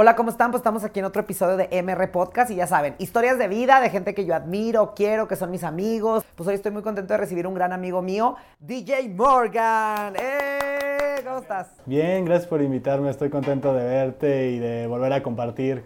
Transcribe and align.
Hola, 0.00 0.14
¿cómo 0.14 0.30
están? 0.30 0.52
Pues 0.52 0.60
estamos 0.60 0.84
aquí 0.84 1.00
en 1.00 1.06
otro 1.06 1.22
episodio 1.22 1.56
de 1.56 1.82
MR 1.82 2.12
Podcast 2.12 2.52
y 2.52 2.54
ya 2.54 2.68
saben, 2.68 2.94
historias 2.98 3.36
de 3.36 3.48
vida 3.48 3.80
de 3.80 3.90
gente 3.90 4.14
que 4.14 4.24
yo 4.24 4.32
admiro, 4.32 4.94
quiero, 4.94 5.26
que 5.26 5.34
son 5.34 5.50
mis 5.50 5.64
amigos. 5.64 6.24
Pues 6.36 6.48
hoy 6.48 6.54
estoy 6.54 6.70
muy 6.70 6.82
contento 6.82 7.14
de 7.14 7.18
recibir 7.18 7.48
un 7.48 7.54
gran 7.54 7.72
amigo 7.72 8.00
mío, 8.00 8.36
DJ 8.60 9.08
Morgan. 9.08 10.14
¡Eh! 10.14 11.20
¿Cómo 11.24 11.38
estás? 11.38 11.70
Bien, 11.84 12.24
gracias 12.24 12.46
por 12.46 12.62
invitarme. 12.62 13.10
Estoy 13.10 13.28
contento 13.28 13.74
de 13.74 13.84
verte 13.84 14.50
y 14.52 14.60
de 14.60 14.86
volver 14.86 15.12
a 15.14 15.20
compartir 15.20 15.82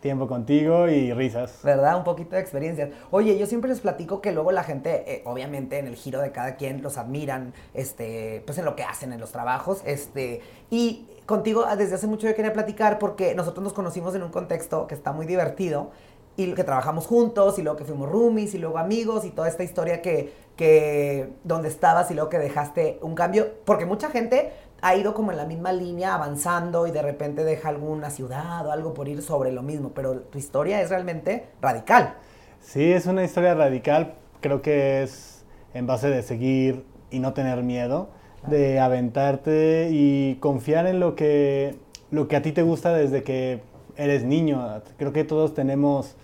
tiempo 0.00 0.26
contigo 0.26 0.88
y 0.88 1.12
risas. 1.12 1.60
¿Verdad? 1.62 1.96
Un 1.96 2.04
poquito 2.04 2.36
de 2.36 2.42
experiencias. 2.42 2.90
Oye, 3.10 3.38
yo 3.38 3.46
siempre 3.46 3.70
les 3.70 3.80
platico 3.80 4.20
que 4.20 4.32
luego 4.32 4.52
la 4.52 4.64
gente, 4.64 5.04
eh, 5.06 5.22
obviamente 5.24 5.78
en 5.78 5.86
el 5.86 5.96
giro 5.96 6.20
de 6.20 6.32
cada 6.32 6.56
quien, 6.56 6.82
los 6.82 6.98
admiran, 6.98 7.52
este, 7.74 8.42
pues 8.46 8.58
en 8.58 8.64
lo 8.64 8.76
que 8.76 8.82
hacen, 8.82 9.12
en 9.12 9.20
los 9.20 9.32
trabajos, 9.32 9.82
este, 9.84 10.40
y 10.70 11.06
contigo 11.26 11.64
ah, 11.66 11.76
desde 11.76 11.94
hace 11.94 12.08
mucho 12.08 12.26
yo 12.26 12.34
quería 12.34 12.52
platicar 12.52 12.98
porque 12.98 13.36
nosotros 13.36 13.62
nos 13.62 13.72
conocimos 13.72 14.16
en 14.16 14.24
un 14.24 14.30
contexto 14.30 14.88
que 14.88 14.96
está 14.96 15.12
muy 15.12 15.26
divertido 15.26 15.92
y 16.36 16.54
que 16.54 16.64
trabajamos 16.64 17.06
juntos 17.06 17.58
y 17.58 17.62
luego 17.62 17.76
que 17.76 17.84
fuimos 17.84 18.08
roomies 18.08 18.54
y 18.54 18.58
luego 18.58 18.78
amigos 18.78 19.24
y 19.24 19.30
toda 19.30 19.48
esta 19.48 19.62
historia 19.62 20.00
que, 20.00 20.32
que 20.56 21.28
donde 21.44 21.68
estabas 21.68 22.10
y 22.10 22.14
luego 22.14 22.30
que 22.30 22.38
dejaste 22.38 22.98
un 23.02 23.14
cambio, 23.14 23.48
porque 23.64 23.84
mucha 23.84 24.10
gente 24.10 24.52
ha 24.82 24.96
ido 24.96 25.14
como 25.14 25.30
en 25.30 25.36
la 25.36 25.44
misma 25.44 25.72
línea 25.72 26.14
avanzando 26.14 26.86
y 26.86 26.90
de 26.90 27.02
repente 27.02 27.44
deja 27.44 27.68
alguna 27.68 28.10
ciudad 28.10 28.66
o 28.66 28.72
algo 28.72 28.94
por 28.94 29.08
ir 29.08 29.22
sobre 29.22 29.52
lo 29.52 29.62
mismo, 29.62 29.90
pero 29.94 30.20
tu 30.20 30.38
historia 30.38 30.80
es 30.80 30.90
realmente 30.90 31.46
radical. 31.60 32.14
Sí, 32.60 32.92
es 32.92 33.06
una 33.06 33.24
historia 33.24 33.54
radical, 33.54 34.14
creo 34.40 34.62
que 34.62 35.02
es 35.02 35.44
en 35.74 35.86
base 35.86 36.08
de 36.08 36.22
seguir 36.22 36.84
y 37.10 37.18
no 37.18 37.32
tener 37.32 37.62
miedo, 37.62 38.08
de 38.46 38.80
aventarte 38.80 39.90
y 39.92 40.36
confiar 40.36 40.86
en 40.86 41.00
lo 41.00 41.14
que, 41.14 41.76
lo 42.10 42.28
que 42.28 42.36
a 42.36 42.42
ti 42.42 42.52
te 42.52 42.62
gusta 42.62 42.92
desde 42.94 43.22
que 43.22 43.60
eres 43.96 44.24
niño. 44.24 44.82
Creo 44.96 45.12
que 45.12 45.24
todos 45.24 45.54
tenemos 45.54 46.16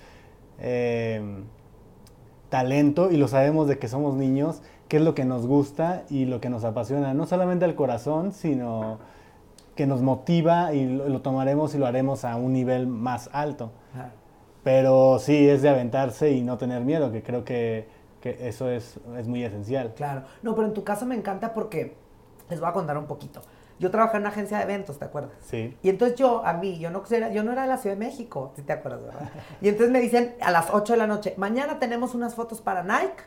eh, 0.58 1.20
talento 2.48 3.10
y 3.10 3.16
lo 3.16 3.28
sabemos 3.28 3.68
de 3.68 3.78
que 3.78 3.88
somos 3.88 4.14
niños 4.14 4.62
qué 4.88 4.98
es 4.98 5.02
lo 5.02 5.14
que 5.14 5.24
nos 5.24 5.46
gusta 5.46 6.04
y 6.10 6.26
lo 6.26 6.40
que 6.40 6.48
nos 6.48 6.64
apasiona, 6.64 7.14
no 7.14 7.26
solamente 7.26 7.64
al 7.64 7.74
corazón, 7.74 8.32
sino 8.32 8.98
que 9.74 9.86
nos 9.86 10.00
motiva 10.00 10.72
y 10.72 10.86
lo, 10.86 11.20
tomaremos 11.20 11.74
y 11.74 11.78
lo 11.78 11.86
haremos 11.86 12.24
a 12.24 12.36
un 12.36 12.52
nivel 12.52 12.86
más 12.86 13.28
alto. 13.32 13.70
Pero 14.64 15.18
sí, 15.20 15.48
es 15.48 15.62
de 15.62 15.68
aventarse 15.68 16.32
y 16.32 16.42
no 16.42 16.58
tener 16.58 16.82
miedo, 16.82 17.12
que 17.12 17.22
creo 17.22 17.44
que, 17.44 17.86
que 18.20 18.48
eso 18.48 18.68
es, 18.68 18.98
es, 19.16 19.28
muy 19.28 19.44
esencial. 19.44 19.94
Claro, 19.94 20.22
no, 20.42 20.56
pero 20.56 20.66
en 20.66 20.74
tu 20.74 20.82
caso 20.82 21.06
me 21.06 21.14
encanta 21.14 21.54
porque 21.54 21.94
les 22.48 22.58
voy 22.58 22.68
a 22.68 22.72
contar 22.72 22.98
un 22.98 23.06
poquito. 23.06 23.42
Yo 23.78 23.90
trabajé 23.90 24.16
en 24.16 24.22
una 24.22 24.30
agencia 24.30 24.56
de 24.56 24.64
eventos, 24.64 24.98
¿te 24.98 25.04
acuerdas? 25.04 25.32
Sí. 25.44 25.76
Y 25.82 25.90
entonces 25.90 26.18
yo, 26.18 26.44
a 26.44 26.54
mí, 26.54 26.78
yo 26.78 26.90
no, 26.90 27.04
yo 27.30 27.44
no 27.44 27.52
era 27.52 27.62
de 27.62 27.68
la 27.68 27.76
Ciudad 27.76 27.94
de 27.94 28.04
México, 28.04 28.52
si 28.56 28.62
te 28.62 28.72
acuerdas, 28.72 29.04
¿verdad? 29.04 29.30
Y 29.60 29.68
entonces 29.68 29.92
me 29.92 30.00
dicen 30.00 30.34
a 30.40 30.50
las 30.50 30.70
8 30.72 30.94
de 30.94 30.98
la 30.98 31.06
noche, 31.06 31.34
mañana 31.36 31.78
tenemos 31.78 32.14
unas 32.14 32.34
fotos 32.34 32.60
para 32.60 32.82
Nike 32.82 33.22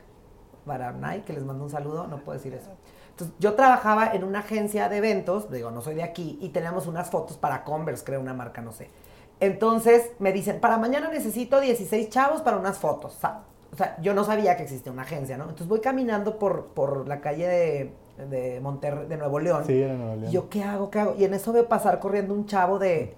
para 0.70 0.92
Nike, 0.92 1.24
que 1.26 1.34
les 1.34 1.44
mando 1.44 1.64
un 1.64 1.72
saludo, 1.72 2.06
no 2.06 2.18
puedo 2.18 2.38
decir 2.38 2.54
eso. 2.54 2.70
Entonces, 3.10 3.36
yo 3.40 3.56
trabajaba 3.56 4.12
en 4.14 4.24
una 4.24 4.40
agencia 4.40 4.88
de 4.88 4.98
eventos, 4.98 5.52
digo, 5.52 5.72
no 5.72 5.82
soy 5.82 5.96
de 5.96 6.04
aquí, 6.04 6.38
y 6.40 6.50
teníamos 6.50 6.86
unas 6.86 7.10
fotos 7.10 7.38
para 7.38 7.64
Converse, 7.64 8.06
creo, 8.06 8.22
una 8.22 8.36
marca, 8.36 8.62
no 8.62 8.72
sé. 8.72 8.92
Entonces, 9.40 10.12
me 10.20 10.32
dicen, 10.32 10.60
para 10.60 10.78
mañana 10.78 11.10
necesito 11.10 11.60
16 11.60 12.10
chavos 12.10 12.42
para 12.44 12.58
unas 12.58 12.78
fotos. 12.78 13.18
O 13.72 13.76
sea, 13.76 13.98
yo 14.00 14.14
no 14.14 14.24
sabía 14.24 14.56
que 14.58 14.64
existía 14.64 14.92
una 14.92 15.02
agencia, 15.02 15.38
¿no? 15.38 15.46
Entonces 15.46 15.68
voy 15.68 15.80
caminando 15.80 16.38
por, 16.38 16.68
por 16.68 17.08
la 17.08 17.20
calle 17.20 17.48
de, 17.48 17.94
de 18.30 18.60
Monterrey, 18.62 19.08
de 19.08 19.18
Nuevo 19.18 19.40
León. 19.40 19.64
Sí, 19.66 19.74
de 19.74 19.98
Nuevo 19.98 20.16
León. 20.16 20.30
Y 20.30 20.32
yo, 20.32 20.50
¿qué 20.50 20.64
hago? 20.64 20.92
¿Qué 20.92 21.00
hago? 21.00 21.16
Y 21.18 21.24
en 21.24 21.34
eso 21.34 21.52
veo 21.52 21.68
pasar 21.68 22.00
corriendo 22.00 22.34
un 22.34 22.46
chavo 22.46 22.78
de. 22.78 23.16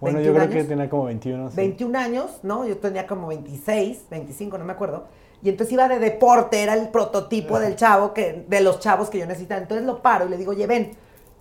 Bueno, 0.00 0.20
yo 0.20 0.32
creo 0.32 0.48
que 0.48 0.64
tenía 0.64 0.88
como 0.88 1.04
21. 1.04 1.50
21 1.54 1.98
años, 1.98 2.40
¿no? 2.42 2.66
Yo 2.66 2.78
tenía 2.78 3.06
como 3.06 3.28
26, 3.28 4.06
25, 4.10 4.58
no 4.58 4.64
me 4.64 4.72
acuerdo. 4.72 5.04
Y 5.42 5.48
entonces 5.48 5.72
iba 5.72 5.88
de 5.88 5.98
deporte, 5.98 6.62
era 6.62 6.74
el 6.74 6.88
prototipo 6.88 7.58
del 7.58 7.74
chavo, 7.74 8.14
que, 8.14 8.44
de 8.46 8.60
los 8.60 8.78
chavos 8.78 9.10
que 9.10 9.18
yo 9.18 9.26
necesitaba. 9.26 9.60
Entonces 9.60 9.84
lo 9.84 10.00
paro 10.00 10.26
y 10.26 10.28
le 10.28 10.36
digo, 10.36 10.52
oye, 10.52 10.66
ven, 10.66 10.92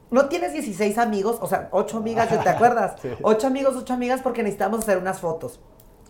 ¿no 0.09 0.27
tienes 0.27 0.53
16 0.53 0.97
amigos? 0.97 1.37
O 1.41 1.47
sea, 1.47 1.69
8 1.71 1.97
amigas, 1.97 2.29
¿te 2.29 2.37
acuerdas? 2.49 2.95
8 3.21 3.47
amigos, 3.47 3.75
8 3.77 3.93
amigas 3.93 4.21
porque 4.21 4.41
necesitamos 4.41 4.79
hacer 4.81 4.97
unas 4.97 5.19
fotos. 5.19 5.59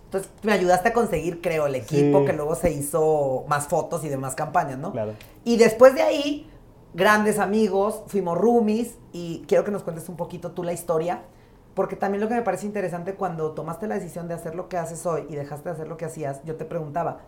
Entonces 0.06 0.32
me 0.44 0.54
ayudaste 0.54 0.90
a 0.90 0.94
conseguir, 0.94 1.42
creo, 1.42 1.68
el 1.68 1.76
equipo 1.76 2.26
que 2.26 2.34
luego 2.34 2.56
se 2.56 2.72
hizo 2.72 3.46
más 3.48 3.68
fotos 3.68 4.04
y 4.04 4.10
demás 4.10 4.36
campañas, 4.36 4.78
¿no? 4.78 4.92
Claro. 4.92 5.14
Y 5.44 5.58
después 5.58 5.94
de 5.94 6.02
ahí, 6.02 6.50
grandes 6.94 7.40
amigos, 7.40 8.04
fuimos 8.08 8.38
roomies 8.38 8.96
y 9.14 9.44
quiero 9.48 9.64
que 9.64 9.72
nos 9.72 9.84
cuentes 9.84 10.10
un 10.10 10.18
poquito 10.18 10.52
tú 10.52 10.64
la 10.64 10.74
historia. 10.74 11.24
Porque 11.74 11.96
también 11.96 12.22
lo 12.22 12.28
que 12.28 12.34
me 12.34 12.42
parece 12.42 12.66
interesante 12.66 13.16
cuando 13.16 13.52
tomaste 13.52 13.88
la 13.88 13.96
decisión 13.96 14.28
de 14.28 14.34
hacer 14.34 14.56
lo 14.56 14.68
que 14.68 14.78
haces 14.78 15.06
hoy 15.06 15.26
y 15.30 15.36
dejaste 15.36 15.70
de 15.70 15.76
hacer 15.76 15.88
lo 15.88 15.96
que 15.96 16.04
hacías, 16.04 16.42
yo 16.44 16.56
te 16.58 16.66
preguntaba, 16.66 17.20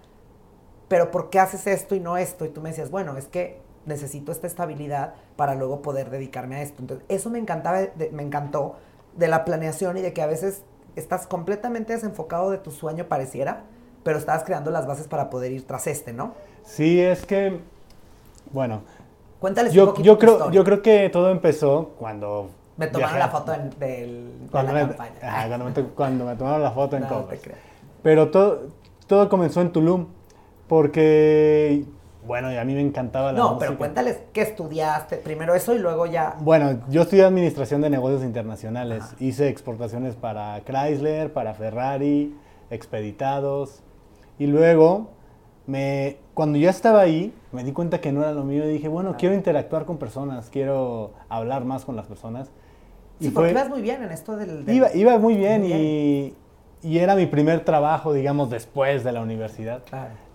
pero 0.93 1.09
¿por 1.09 1.31
qué 1.31 1.39
haces 1.39 1.65
esto 1.65 1.95
y 1.95 1.99
no 1.99 2.17
esto? 2.17 2.45
Y 2.45 2.49
tú 2.49 2.61
me 2.61 2.69
decías, 2.69 2.91
bueno, 2.91 3.17
es 3.17 3.25
que 3.25 3.59
necesito 3.87 4.31
esta 4.31 4.45
estabilidad 4.45 5.15
para 5.35 5.55
luego 5.55 5.81
poder 5.81 6.11
dedicarme 6.11 6.57
a 6.57 6.61
esto. 6.61 6.83
Entonces, 6.83 7.03
eso 7.09 7.31
me 7.31 7.39
encantaba, 7.39 7.79
me 8.11 8.21
encantó 8.21 8.75
de 9.17 9.27
la 9.27 9.43
planeación 9.43 9.97
y 9.97 10.01
de 10.01 10.13
que 10.13 10.21
a 10.21 10.27
veces 10.27 10.61
estás 10.95 11.25
completamente 11.25 11.93
desenfocado 11.93 12.51
de 12.51 12.59
tu 12.59 12.69
sueño, 12.69 13.05
pareciera, 13.07 13.63
pero 14.03 14.19
estabas 14.19 14.43
creando 14.43 14.69
las 14.69 14.85
bases 14.85 15.07
para 15.07 15.31
poder 15.31 15.51
ir 15.51 15.65
tras 15.65 15.87
este, 15.87 16.13
¿no? 16.13 16.35
Sí, 16.63 17.01
es 17.01 17.25
que, 17.25 17.59
bueno. 18.51 18.83
Cuéntales 19.39 19.73
yo, 19.73 19.85
un 19.85 19.89
poquito 19.89 20.05
yo 20.05 20.19
creo, 20.19 20.51
yo 20.51 20.63
creo 20.63 20.83
que 20.83 21.09
todo 21.09 21.31
empezó 21.31 21.95
cuando 21.97 22.51
me 22.77 22.85
tomaron 22.85 23.17
la 23.17 23.29
foto 23.29 23.51
en, 23.51 23.71
del, 23.79 24.31
cuando 24.51 24.73
de 24.73 24.81
la 24.81 24.87
campaña. 24.89 25.47
cuando, 25.47 25.65
me, 25.65 25.73
cuando, 25.95 26.25
me, 26.25 26.35
tomaron 26.35 26.61
la 26.61 26.71
foto 26.71 26.97
en 26.97 27.01
no, 27.01 27.27
Pero 28.03 28.29
todo, 28.29 28.67
todo 29.07 29.27
comenzó 29.27 29.59
en 29.59 29.71
Tulum. 29.71 30.05
Porque, 30.67 31.85
bueno, 32.25 32.51
y 32.51 32.57
a 32.57 32.63
mí 32.63 32.73
me 32.73 32.81
encantaba 32.81 33.31
la 33.31 33.39
No, 33.39 33.57
pero 33.57 33.77
cuéntales 33.77 34.19
qué 34.31 34.41
estudiaste. 34.41 35.17
Primero 35.17 35.55
eso 35.55 35.73
y 35.75 35.79
luego 35.79 36.05
ya. 36.05 36.35
Bueno, 36.39 36.79
yo 36.89 37.01
estudié 37.01 37.25
Administración 37.25 37.81
de 37.81 37.89
Negocios 37.89 38.23
Internacionales. 38.23 39.03
Hice 39.19 39.49
exportaciones 39.49 40.15
para 40.15 40.61
Chrysler, 40.63 41.33
para 41.33 41.53
Ferrari, 41.53 42.35
expeditados. 42.69 43.81
Y 44.39 44.47
luego, 44.47 45.09
me, 45.67 46.17
cuando 46.33 46.57
ya 46.57 46.69
estaba 46.69 47.01
ahí, 47.01 47.33
me 47.51 47.63
di 47.63 47.71
cuenta 47.71 48.01
que 48.01 48.11
no 48.11 48.21
era 48.21 48.31
lo 48.31 48.43
mío 48.43 48.65
y 48.65 48.73
dije, 48.73 48.87
bueno, 48.87 49.15
quiero 49.17 49.35
interactuar 49.35 49.85
con 49.85 49.97
personas, 49.97 50.49
quiero 50.49 51.11
hablar 51.29 51.65
más 51.65 51.85
con 51.85 51.95
las 51.95 52.07
personas. 52.07 52.49
Y 53.19 53.25
sí, 53.25 53.31
porque 53.31 53.51
ibas 53.51 53.69
muy 53.69 53.81
bien 53.81 54.01
en 54.03 54.11
esto 54.11 54.35
del... 54.35 54.67
Iba, 54.67 54.93
iba 54.95 55.17
muy 55.19 55.35
bien, 55.35 55.63
y 55.65 56.33
y 56.83 56.97
era 56.97 57.15
mi 57.15 57.25
primer 57.25 57.63
trabajo, 57.63 58.13
digamos, 58.13 58.49
después 58.49 59.03
de 59.03 59.11
la 59.13 59.21
universidad. 59.21 59.83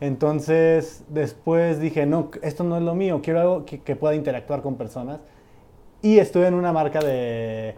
Entonces, 0.01 1.05
después 1.09 1.79
dije, 1.79 2.07
no, 2.07 2.31
esto 2.43 2.65
no 2.65 2.77
es 2.79 2.83
lo 2.83 2.95
mío, 2.95 3.21
quiero 3.23 3.41
algo 3.41 3.65
que, 3.67 3.97
pueda 3.97 4.15
interactuar 4.15 4.63
con 4.63 4.77
personas. 4.77 5.21
Y 6.01 6.19
estuve 6.19 6.47
en 6.47 6.55
una 6.55 6.73
marca 6.73 7.01
de 7.01 7.75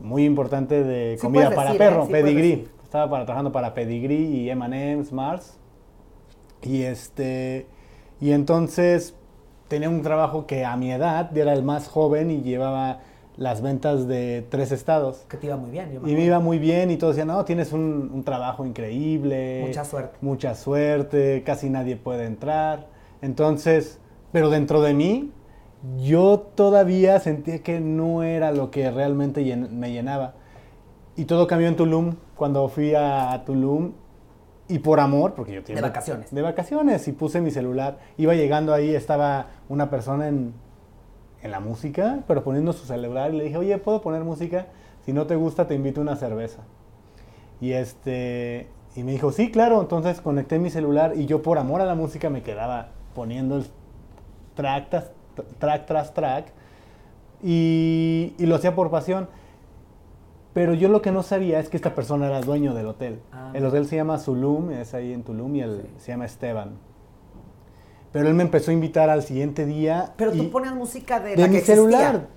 muy 0.00 0.24
importante 0.24 0.82
de 0.82 1.18
comida 1.20 1.50
para 1.50 1.74
perro, 1.74 2.04
¿eh? 2.04 2.08
Pedigree. 2.10 2.68
Estaba 2.82 3.10
para, 3.10 3.24
trabajando 3.24 3.52
para 3.52 3.74
Pedigree 3.74 4.16
y 4.16 4.50
M&M's, 4.50 5.12
Mars. 5.12 5.58
Y 6.62 6.82
este 6.82 7.66
y 8.20 8.32
entonces 8.32 9.14
tenía 9.68 9.90
un 9.90 10.02
trabajo 10.02 10.46
que 10.46 10.64
a 10.64 10.76
mi 10.76 10.92
edad 10.92 11.36
era 11.36 11.52
el 11.52 11.62
más 11.62 11.88
joven 11.88 12.30
y 12.30 12.40
llevaba 12.42 13.00
las 13.36 13.60
ventas 13.60 14.08
de 14.08 14.46
tres 14.48 14.72
estados. 14.72 15.24
Que 15.28 15.36
te 15.36 15.46
iba 15.46 15.56
muy 15.56 15.70
bien. 15.70 16.00
y 16.04 16.14
me 16.14 16.24
iba 16.24 16.40
muy 16.40 16.58
bien 16.58 16.90
y 16.90 16.96
todos 16.96 17.16
decían, 17.16 17.28
no, 17.28 17.44
tienes 17.44 17.72
un, 17.72 18.22
trabajo 18.24 18.64
increíble. 18.64 19.64
Mucha 19.66 19.84
suerte. 19.84 20.18
Mucha 20.20 20.54
suerte, 20.54 21.42
casi 21.44 21.70
nadie 21.70 21.96
puede 21.96 22.24
entrar. 22.24 22.88
Entonces, 23.22 24.00
pero 24.32 24.50
dentro 24.50 24.80
de 24.80 24.94
mí, 24.94 25.32
yo 25.98 26.38
todavía 26.54 27.20
sentía 27.20 27.62
que 27.62 27.80
no 27.80 28.22
era 28.22 28.52
lo 28.52 28.70
que 28.70 28.90
realmente 28.90 29.56
me 29.70 29.92
llenaba. 29.92 30.34
Y 31.16 31.24
todo 31.24 31.46
cambió 31.46 31.68
en 31.68 31.76
Tulum, 31.76 32.16
cuando 32.36 32.68
fui 32.68 32.94
a, 32.94 33.42
Tulum 33.46 33.92
y 34.68 34.80
por 34.80 35.00
amor, 35.00 35.34
porque 35.34 35.52
yo 35.52 35.62
tenía... 35.62 35.80
De 35.80 35.88
vacaciones. 35.88 36.34
De 36.34 36.42
vacaciones 36.42 37.06
y 37.08 37.12
puse 37.12 37.40
mi 37.40 37.50
celular. 37.50 37.98
Iba 38.18 38.34
llegando 38.34 38.74
ahí, 38.74 38.94
estaba 38.94 39.46
una 39.68 39.88
persona 39.88 40.28
en 40.28 40.54
en 41.46 41.52
la 41.52 41.60
música, 41.60 42.20
pero 42.28 42.44
poniendo 42.44 42.72
su 42.72 42.84
celular 42.84 43.32
y 43.32 43.38
le 43.38 43.44
dije, 43.44 43.56
oye, 43.56 43.78
¿puedo 43.78 44.02
poner 44.02 44.22
música? 44.22 44.66
Si 45.04 45.12
no 45.12 45.26
te 45.26 45.36
gusta, 45.36 45.66
te 45.66 45.74
invito 45.74 46.00
a 46.00 46.02
una 46.02 46.16
cerveza. 46.16 46.62
Y 47.60 47.72
este, 47.72 48.68
y 48.94 49.02
me 49.02 49.12
dijo, 49.12 49.32
sí, 49.32 49.50
claro, 49.50 49.80
entonces 49.80 50.20
conecté 50.20 50.58
mi 50.58 50.70
celular 50.70 51.14
y 51.16 51.26
yo 51.26 51.42
por 51.42 51.58
amor 51.58 51.80
a 51.80 51.86
la 51.86 51.94
música 51.94 52.28
me 52.28 52.42
quedaba 52.42 52.88
poniendo 53.14 53.56
el 53.56 53.66
track 54.54 54.90
tras 54.90 55.10
track, 55.58 55.86
tras 55.86 56.14
track 56.14 56.52
y, 57.42 58.34
y, 58.38 58.46
lo 58.46 58.56
hacía 58.56 58.74
por 58.74 58.90
pasión. 58.90 59.28
Pero 60.52 60.72
yo 60.72 60.88
lo 60.88 61.02
que 61.02 61.12
no 61.12 61.22
sabía 61.22 61.60
es 61.60 61.68
que 61.68 61.76
esta 61.76 61.94
persona 61.94 62.26
era 62.26 62.40
dueño 62.40 62.74
del 62.74 62.86
hotel. 62.86 63.20
Ah. 63.30 63.50
el 63.52 63.64
hotel 63.66 63.86
se 63.86 63.96
llama 63.96 64.18
Zulum, 64.18 64.70
es 64.70 64.94
ahí 64.94 65.12
en 65.12 65.22
Tulum, 65.22 65.54
y 65.54 65.60
él 65.60 65.86
se 65.98 66.12
llama 66.12 66.24
Esteban. 66.24 66.70
Pero 68.16 68.28
él 68.28 68.34
me 68.34 68.42
empezó 68.44 68.70
a 68.70 68.74
invitar 68.74 69.10
al 69.10 69.22
siguiente 69.22 69.66
día. 69.66 70.14
Pero 70.16 70.32
tú 70.32 70.50
ponías 70.50 70.74
música 70.74 71.20
de, 71.20 71.30
de 71.30 71.42
la 71.42 71.48
mi 71.48 71.56
que 71.56 71.60
celular. 71.62 72.28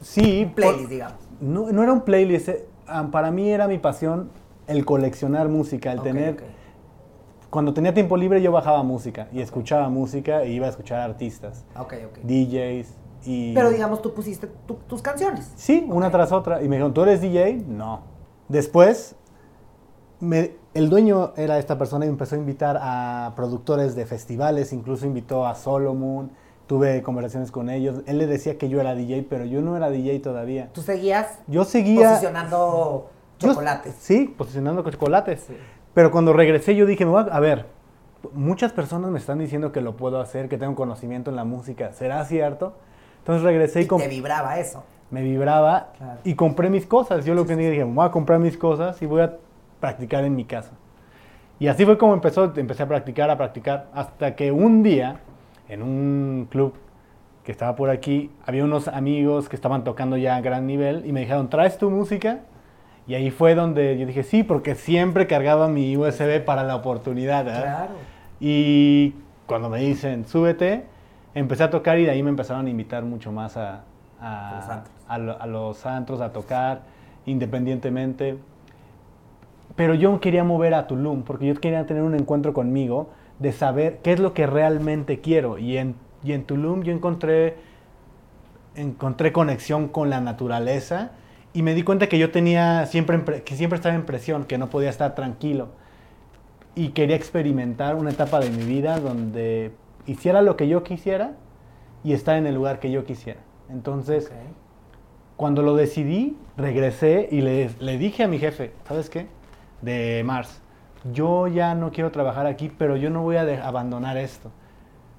Sí. 0.00 0.44
Un 0.46 0.54
playlist, 0.54 0.88
digamos. 0.90 1.18
No, 1.40 1.72
no 1.72 1.82
era 1.82 1.92
un 1.92 2.02
playlist. 2.02 2.48
Eh, 2.50 2.66
ah, 2.86 3.08
para 3.10 3.30
mí 3.32 3.48
era 3.50 3.66
mi 3.66 3.78
pasión 3.78 4.30
el 4.68 4.84
coleccionar 4.84 5.48
música, 5.48 5.90
el 5.92 6.02
tener... 6.02 6.36
Cuando 7.50 7.72
tenía 7.74 7.94
tiempo 7.94 8.16
libre 8.16 8.42
yo 8.42 8.52
bajaba 8.52 8.82
música 8.82 9.26
y 9.32 9.40
escuchaba 9.40 9.88
música 9.88 10.42
e 10.42 10.50
iba 10.50 10.66
a 10.66 10.70
escuchar 10.70 11.00
artistas, 11.00 11.64
Ok, 11.76 11.94
ok. 12.10 12.18
DJs 12.22 12.88
y... 13.24 13.54
Pero 13.54 13.70
digamos, 13.70 14.02
tú 14.02 14.12
pusiste 14.14 14.46
tu- 14.66 14.74
tus 14.86 15.00
canciones. 15.02 15.50
Sí, 15.56 15.84
una 15.88 16.06
Ok. 16.08 16.12
tras 16.12 16.30
otra. 16.30 16.62
Y 16.62 16.68
me 16.68 16.76
dijeron, 16.76 16.92
¿tú 16.94 17.02
eres 17.02 17.20
DJ? 17.22 17.64
No. 17.66 18.02
Después, 18.48 19.16
me- 20.20 20.52
el 20.78 20.88
dueño 20.88 21.32
era 21.36 21.58
esta 21.58 21.76
persona 21.78 22.06
y 22.06 22.08
empezó 22.08 22.34
a 22.34 22.38
invitar 22.38 22.78
a 22.80 23.32
productores 23.36 23.94
de 23.94 24.06
festivales, 24.06 24.72
incluso 24.72 25.06
invitó 25.06 25.46
a 25.46 25.54
Solomon, 25.54 26.30
tuve 26.66 27.02
conversaciones 27.02 27.50
con 27.50 27.68
ellos. 27.70 28.02
Él 28.06 28.18
le 28.18 28.26
decía 28.26 28.58
que 28.58 28.68
yo 28.68 28.80
era 28.80 28.94
DJ, 28.94 29.26
pero 29.28 29.44
yo 29.44 29.60
no 29.60 29.76
era 29.76 29.90
DJ 29.90 30.20
todavía. 30.20 30.68
Tú 30.72 30.82
seguías 30.82 31.38
Yo 31.46 31.64
seguía... 31.64 32.10
posicionando 32.10 33.10
yo- 33.38 33.48
chocolates. 33.50 33.94
sí, 33.98 34.34
posicionando 34.36 34.88
chocolates. 34.90 35.40
Sí. 35.46 35.56
Pero 35.94 36.10
cuando 36.10 36.32
regresé 36.32 36.76
yo 36.76 36.86
dije, 36.86 37.04
me 37.04 37.10
voy 37.12 37.24
a, 37.28 37.34
a 37.34 37.40
ver, 37.40 37.66
muchas 38.32 38.72
personas 38.72 39.10
me 39.10 39.18
están 39.18 39.38
diciendo 39.38 39.72
que 39.72 39.80
lo 39.80 39.96
puedo 39.96 40.20
hacer, 40.20 40.48
que 40.48 40.58
tengo 40.58 40.74
conocimiento 40.74 41.30
en 41.30 41.36
la 41.36 41.44
música. 41.44 41.92
¿Será 41.92 42.24
cierto? 42.24 42.74
Entonces 43.20 43.42
regresé 43.42 43.80
y, 43.80 43.84
Y 43.84 43.88
te 43.88 44.08
vibraba 44.08 44.58
eso. 44.58 44.84
me 45.10 45.22
vibraba 45.22 45.92
Claro. 45.96 46.20
y 46.24 46.34
compré 46.34 46.70
mis 46.70 46.86
cosas. 46.86 47.24
Yo 47.24 47.34
lo 47.34 47.46
que 47.46 47.56
dije, 47.56 47.82
voy 47.84 48.06
a 48.06 48.10
comprar 48.10 48.38
mis 48.38 48.56
cosas 48.56 49.00
y 49.02 49.06
voy 49.06 49.22
a 49.22 49.36
practicar 49.80 50.24
en 50.24 50.34
mi 50.36 50.44
casa. 50.44 50.72
Y 51.60 51.66
así 51.68 51.84
fue 51.84 51.98
como 51.98 52.14
empezó, 52.14 52.52
empecé 52.56 52.82
a 52.84 52.88
practicar, 52.88 53.30
a 53.30 53.36
practicar, 53.36 53.86
hasta 53.92 54.36
que 54.36 54.52
un 54.52 54.82
día, 54.82 55.20
en 55.68 55.82
un 55.82 56.46
club 56.50 56.74
que 57.44 57.50
estaba 57.52 57.74
por 57.74 57.90
aquí, 57.90 58.30
había 58.46 58.64
unos 58.64 58.86
amigos 58.88 59.48
que 59.48 59.56
estaban 59.56 59.82
tocando 59.82 60.16
ya 60.16 60.36
a 60.36 60.40
gran 60.40 60.66
nivel 60.66 61.04
y 61.06 61.12
me 61.12 61.20
dijeron, 61.20 61.48
¿traes 61.50 61.78
tu 61.78 61.90
música? 61.90 62.40
Y 63.06 63.14
ahí 63.14 63.30
fue 63.30 63.54
donde 63.54 63.98
yo 63.98 64.06
dije, 64.06 64.22
sí, 64.22 64.42
porque 64.44 64.74
siempre 64.74 65.26
cargaba 65.26 65.66
mi 65.68 65.96
USB 65.96 66.44
para 66.44 66.62
la 66.62 66.76
oportunidad. 66.76 67.44
¿verdad? 67.46 67.62
Claro. 67.62 67.94
Y 68.38 69.14
cuando 69.46 69.70
me 69.70 69.78
dicen, 69.80 70.26
súbete, 70.26 70.84
empecé 71.34 71.64
a 71.64 71.70
tocar 71.70 71.98
y 71.98 72.04
de 72.04 72.10
ahí 72.10 72.22
me 72.22 72.28
empezaron 72.30 72.66
a 72.66 72.70
invitar 72.70 73.02
mucho 73.04 73.32
más 73.32 73.56
a, 73.56 73.80
a- 74.20 74.52
los 74.60 74.68
antros. 74.68 75.40
a 75.40 75.46
los 75.46 75.86
antros, 75.86 76.20
a 76.20 76.32
tocar 76.32 76.82
independientemente. 77.24 78.36
Pero 79.78 79.94
yo 79.94 80.18
quería 80.18 80.42
mover 80.42 80.74
a 80.74 80.88
Tulum, 80.88 81.22
porque 81.22 81.46
yo 81.46 81.54
quería 81.54 81.86
tener 81.86 82.02
un 82.02 82.16
encuentro 82.16 82.52
conmigo 82.52 83.10
de 83.38 83.52
saber 83.52 84.00
qué 84.02 84.12
es 84.12 84.18
lo 84.18 84.34
que 84.34 84.44
realmente 84.44 85.20
quiero. 85.20 85.56
Y 85.56 85.78
en, 85.78 85.94
y 86.24 86.32
en 86.32 86.42
Tulum 86.42 86.82
yo 86.82 86.92
encontré, 86.92 87.58
encontré 88.74 89.32
conexión 89.32 89.86
con 89.86 90.10
la 90.10 90.20
naturaleza 90.20 91.12
y 91.52 91.62
me 91.62 91.74
di 91.74 91.84
cuenta 91.84 92.08
que 92.08 92.18
yo 92.18 92.32
tenía 92.32 92.86
siempre, 92.86 93.22
que 93.44 93.54
siempre 93.54 93.76
estaba 93.76 93.94
en 93.94 94.04
presión, 94.04 94.46
que 94.46 94.58
no 94.58 94.68
podía 94.68 94.90
estar 94.90 95.14
tranquilo. 95.14 95.68
Y 96.74 96.88
quería 96.88 97.14
experimentar 97.14 97.94
una 97.94 98.10
etapa 98.10 98.40
de 98.40 98.50
mi 98.50 98.64
vida 98.64 98.98
donde 98.98 99.70
hiciera 100.06 100.42
lo 100.42 100.56
que 100.56 100.66
yo 100.66 100.82
quisiera 100.82 101.36
y 102.02 102.14
estar 102.14 102.36
en 102.36 102.48
el 102.48 102.56
lugar 102.56 102.80
que 102.80 102.90
yo 102.90 103.04
quisiera. 103.04 103.38
Entonces, 103.68 104.26
Ok. 104.26 104.32
cuando 105.36 105.62
lo 105.62 105.76
decidí, 105.76 106.36
regresé 106.56 107.28
y 107.30 107.42
le, 107.42 107.70
le 107.78 107.96
dije 107.96 108.24
a 108.24 108.28
mi 108.28 108.40
jefe, 108.40 108.72
¿sabes 108.88 109.08
qué? 109.08 109.37
De 109.82 110.22
Mars, 110.24 110.60
yo 111.12 111.46
ya 111.48 111.74
no 111.74 111.90
quiero 111.92 112.10
trabajar 112.10 112.46
aquí, 112.46 112.70
pero 112.76 112.96
yo 112.96 113.10
no 113.10 113.22
voy 113.22 113.36
a 113.36 113.44
de- 113.44 113.58
abandonar 113.60 114.16
esto. 114.16 114.50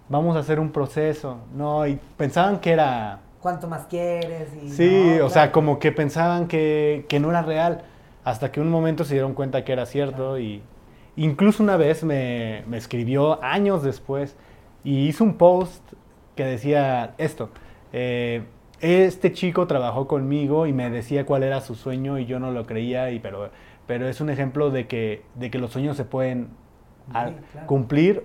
Vamos 0.09 0.35
a 0.35 0.39
hacer 0.39 0.59
un 0.59 0.71
proceso. 0.71 1.37
No, 1.55 1.85
y 1.87 1.99
pensaban 2.17 2.59
que 2.59 2.71
era... 2.71 3.19
¿Cuánto 3.41 3.67
más 3.67 3.85
quieres? 3.85 4.49
Y 4.61 4.69
Sí, 4.69 5.15
no, 5.19 5.25
o 5.25 5.29
sea, 5.29 5.51
como 5.51 5.79
que 5.79 5.91
pensaban 5.91 6.47
que, 6.47 7.05
que 7.07 7.19
no 7.19 7.29
era 7.29 7.41
real, 7.41 7.83
hasta 8.23 8.51
que 8.51 8.59
un 8.59 8.69
momento 8.69 9.03
se 9.05 9.13
dieron 9.13 9.33
cuenta 9.33 9.63
que 9.63 9.71
era 9.71 9.85
cierto 9.85 10.37
y 10.39 10.61
incluso 11.15 11.63
una 11.63 11.77
vez 11.77 12.03
me, 12.03 12.63
me 12.67 12.77
escribió 12.77 13.41
años 13.43 13.81
después 13.83 14.35
y 14.83 15.07
hizo 15.07 15.23
un 15.23 15.35
post 15.35 15.83
que 16.35 16.43
decía 16.45 17.13
esto, 17.17 17.49
eh, 17.93 18.43
este 18.81 19.31
chico 19.33 19.67
trabajó 19.67 20.07
conmigo 20.07 20.67
y 20.67 20.73
me 20.73 20.89
decía 20.89 21.25
cuál 21.25 21.43
era 21.43 21.61
su 21.61 21.75
sueño 21.75 22.17
y 22.19 22.25
yo 22.25 22.39
no 22.39 22.51
lo 22.51 22.65
creía, 22.65 23.11
y, 23.11 23.19
pero, 23.19 23.49
pero 23.89 24.07
es 24.07 24.21
un 24.21 24.29
ejemplo 24.29 24.69
de 24.69 24.87
que, 24.87 25.25
de 25.33 25.49
que 25.49 25.57
los 25.57 25.71
sueños 25.71 25.97
se 25.97 26.05
pueden 26.05 26.49
Sí, 27.07 27.11
claro. 27.11 27.33
cumplir, 27.65 28.23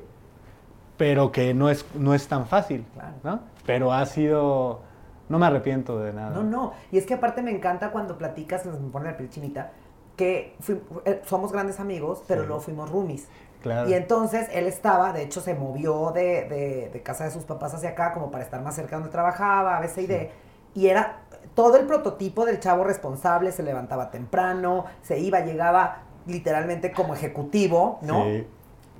pero 0.98 1.32
que 1.32 1.54
no 1.54 1.70
es, 1.70 1.86
no 1.94 2.12
es 2.12 2.28
tan 2.28 2.46
fácil, 2.46 2.84
Claro. 2.92 3.14
¿no? 3.22 3.40
Pero 3.64 3.90
ha 3.90 4.04
sido... 4.04 4.82
No 5.30 5.38
me 5.38 5.46
arrepiento 5.46 5.98
de 6.00 6.12
nada. 6.12 6.28
No, 6.36 6.42
no. 6.42 6.74
Y 6.92 6.98
es 6.98 7.06
que 7.06 7.14
aparte 7.14 7.40
me 7.40 7.50
encanta 7.50 7.92
cuando 7.92 8.18
platicas, 8.18 8.66
me 8.66 8.72
pone 8.90 9.06
la 9.10 9.16
piel 9.16 9.30
chinita, 9.30 9.72
que 10.18 10.54
fui- 10.60 10.82
eh, 11.06 11.22
somos 11.24 11.50
grandes 11.50 11.80
amigos, 11.80 12.22
pero 12.28 12.42
Sí. 12.42 12.46
luego 12.46 12.60
fuimos 12.60 12.90
roomies. 12.90 13.26
Claro. 13.62 13.88
Y 13.88 13.94
entonces 13.94 14.50
él 14.52 14.66
estaba, 14.66 15.14
de 15.14 15.22
hecho 15.22 15.40
se 15.40 15.54
movió 15.54 16.10
de, 16.14 16.46
de- 16.46 16.90
de 16.92 17.02
casa 17.02 17.24
de 17.24 17.30
sus 17.30 17.44
papás 17.44 17.72
hacia 17.72 17.88
acá 17.88 18.12
como 18.12 18.30
para 18.30 18.44
estar 18.44 18.60
más 18.60 18.74
cerca 18.74 18.96
donde 18.96 19.10
trabajaba, 19.10 19.78
a 19.78 19.80
veces 19.80 20.06
de 20.06 20.30
y 20.74 20.88
era 20.88 21.20
todo 21.54 21.76
el 21.76 21.86
prototipo 21.86 22.44
del 22.44 22.60
chavo 22.60 22.84
responsable, 22.84 23.52
se 23.52 23.62
levantaba 23.62 24.10
temprano, 24.10 24.86
se 25.02 25.18
iba, 25.20 25.40
llegaba 25.40 26.02
literalmente 26.26 26.92
como 26.92 27.14
ejecutivo, 27.14 27.98
¿no? 28.02 28.24
Sí. 28.24 28.46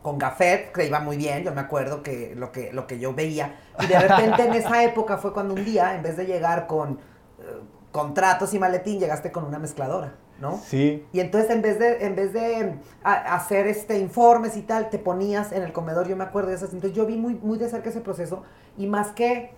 con 0.02 0.18
Gafet, 0.18 0.72
que 0.72 0.86
iba 0.86 1.00
muy 1.00 1.16
bien, 1.16 1.44
yo 1.44 1.52
me 1.54 1.62
acuerdo 1.62 2.02
que 2.02 2.34
lo 2.36 2.52
que, 2.52 2.72
lo 2.72 2.86
que 2.86 2.98
yo 2.98 3.14
veía. 3.14 3.56
Y 3.80 3.86
de 3.86 3.98
repente 3.98 4.44
en 4.44 4.52
esa 4.54 4.84
época 4.84 5.16
fue 5.16 5.32
cuando 5.32 5.54
un 5.54 5.64
día, 5.64 5.94
en 5.96 6.02
vez 6.02 6.16
de 6.16 6.26
llegar 6.26 6.66
con 6.66 6.98
eh, 7.38 7.60
contratos 7.90 8.52
y 8.54 8.58
maletín, 8.58 9.00
llegaste 9.00 9.32
con 9.32 9.44
una 9.44 9.58
mezcladora, 9.58 10.14
¿no? 10.36 10.58
Sí, 10.58 11.06
Y 11.12 11.20
entonces 11.20 11.50
en 11.50 11.62
vez 11.62 11.78
de, 11.78 12.04
en 12.04 12.16
vez 12.16 12.32
de 12.34 12.78
hacer 13.02 13.66
este 13.66 13.98
informes 13.98 14.56
y 14.58 14.62
tal, 14.62 14.90
te 14.90 14.98
ponías 14.98 15.52
en 15.52 15.62
el 15.62 15.72
comedor, 15.72 16.06
yo 16.06 16.16
me 16.16 16.24
acuerdo 16.24 16.50
de 16.50 16.56
esas. 16.56 16.72
Entonces 16.74 16.94
yo 16.96 17.06
vi 17.06 17.16
muy, 17.16 17.34
muy 17.36 17.56
de 17.56 17.68
cerca 17.70 17.88
ese 17.88 18.00
proceso 18.02 18.42
y 18.76 18.86
más 18.86 19.12
que 19.12 19.54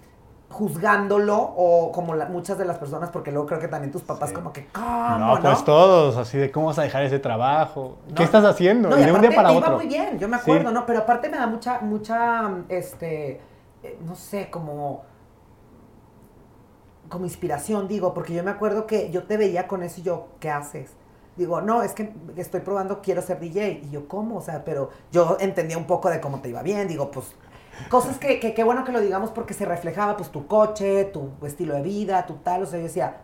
juzgándolo 0.48 1.36
o 1.38 1.90
como 1.92 2.14
la- 2.14 2.26
muchas 2.26 2.56
de 2.56 2.64
las 2.64 2.78
personas, 2.78 3.10
porque 3.10 3.32
luego 3.32 3.46
creo 3.46 3.58
que 3.60 3.68
también 3.68 3.90
tus 3.92 4.02
papás 4.02 4.28
Sí. 4.30 4.34
como 4.34 4.52
que, 4.52 4.66
¿cómo, 4.68 5.18
no, 5.18 5.38
pues 5.40 5.64
todos, 5.64 6.16
así 6.16 6.38
de 6.38 6.50
cómo 6.52 6.66
vas 6.66 6.78
a 6.78 6.82
dejar 6.82 7.02
ese 7.02 7.18
trabajo, 7.18 7.98
No. 8.08 8.14
¿qué 8.14 8.22
estás 8.22 8.44
haciendo? 8.44 8.88
No, 8.90 8.96
y 8.98 9.02
y 9.02 9.04
de 9.04 9.12
un 9.12 9.20
día 9.20 9.30
para 9.34 9.50
iba 9.52 9.58
otro. 9.60 9.76
muy 9.76 9.86
bien, 9.88 10.18
yo 10.18 10.28
me 10.28 10.36
Sí. 10.38 10.42
acuerdo, 10.42 10.70
¿no? 10.70 10.86
Pero 10.86 11.00
aparte 11.00 11.28
me 11.28 11.36
da 11.36 11.46
mucha, 11.46 11.80
mucha, 11.80 12.50
este, 12.68 13.40
eh, 13.82 13.98
no 14.06 14.14
sé, 14.14 14.48
como, 14.50 15.02
como 17.08 17.24
inspiración, 17.24 17.86
digo, 17.88 18.14
porque 18.14 18.34
yo 18.34 18.42
me 18.42 18.50
acuerdo 18.50 18.86
que 18.86 19.10
yo 19.10 19.24
te 19.24 19.36
veía 19.36 19.68
con 19.68 19.82
eso 19.82 20.00
y 20.00 20.04
yo, 20.04 20.28
¿qué 20.40 20.50
haces? 20.50 20.90
Digo, 21.36 21.60
no, 21.60 21.82
es 21.82 21.92
que 21.92 22.12
estoy 22.36 22.60
probando, 22.60 23.00
quiero 23.02 23.20
ser 23.20 23.38
DJ. 23.38 23.82
Y 23.84 23.90
yo, 23.90 24.08
¿cómo? 24.08 24.38
O 24.38 24.40
sea, 24.40 24.64
pero 24.64 24.88
yo 25.12 25.36
entendía 25.38 25.76
un 25.76 25.84
poco 25.86 26.08
de 26.08 26.18
cómo 26.20 26.40
te 26.40 26.48
iba 26.48 26.62
bien. 26.62 26.88
Digo, 26.88 27.10
pues, 27.10 27.26
cosas 27.88 28.18
que, 28.18 28.38
que 28.40 28.64
bueno 28.64 28.84
que 28.84 28.92
lo 28.92 29.00
digamos 29.00 29.30
porque 29.30 29.54
se 29.54 29.64
reflejaba, 29.64 30.16
pues, 30.16 30.30
tu 30.30 30.46
coche, 30.46 31.04
tu 31.06 31.30
estilo 31.44 31.74
de 31.74 31.82
vida, 31.82 32.26
tu 32.26 32.34
tal. 32.34 32.62
O 32.62 32.66
sea, 32.66 32.78
yo 32.78 32.84
decía, 32.84 33.18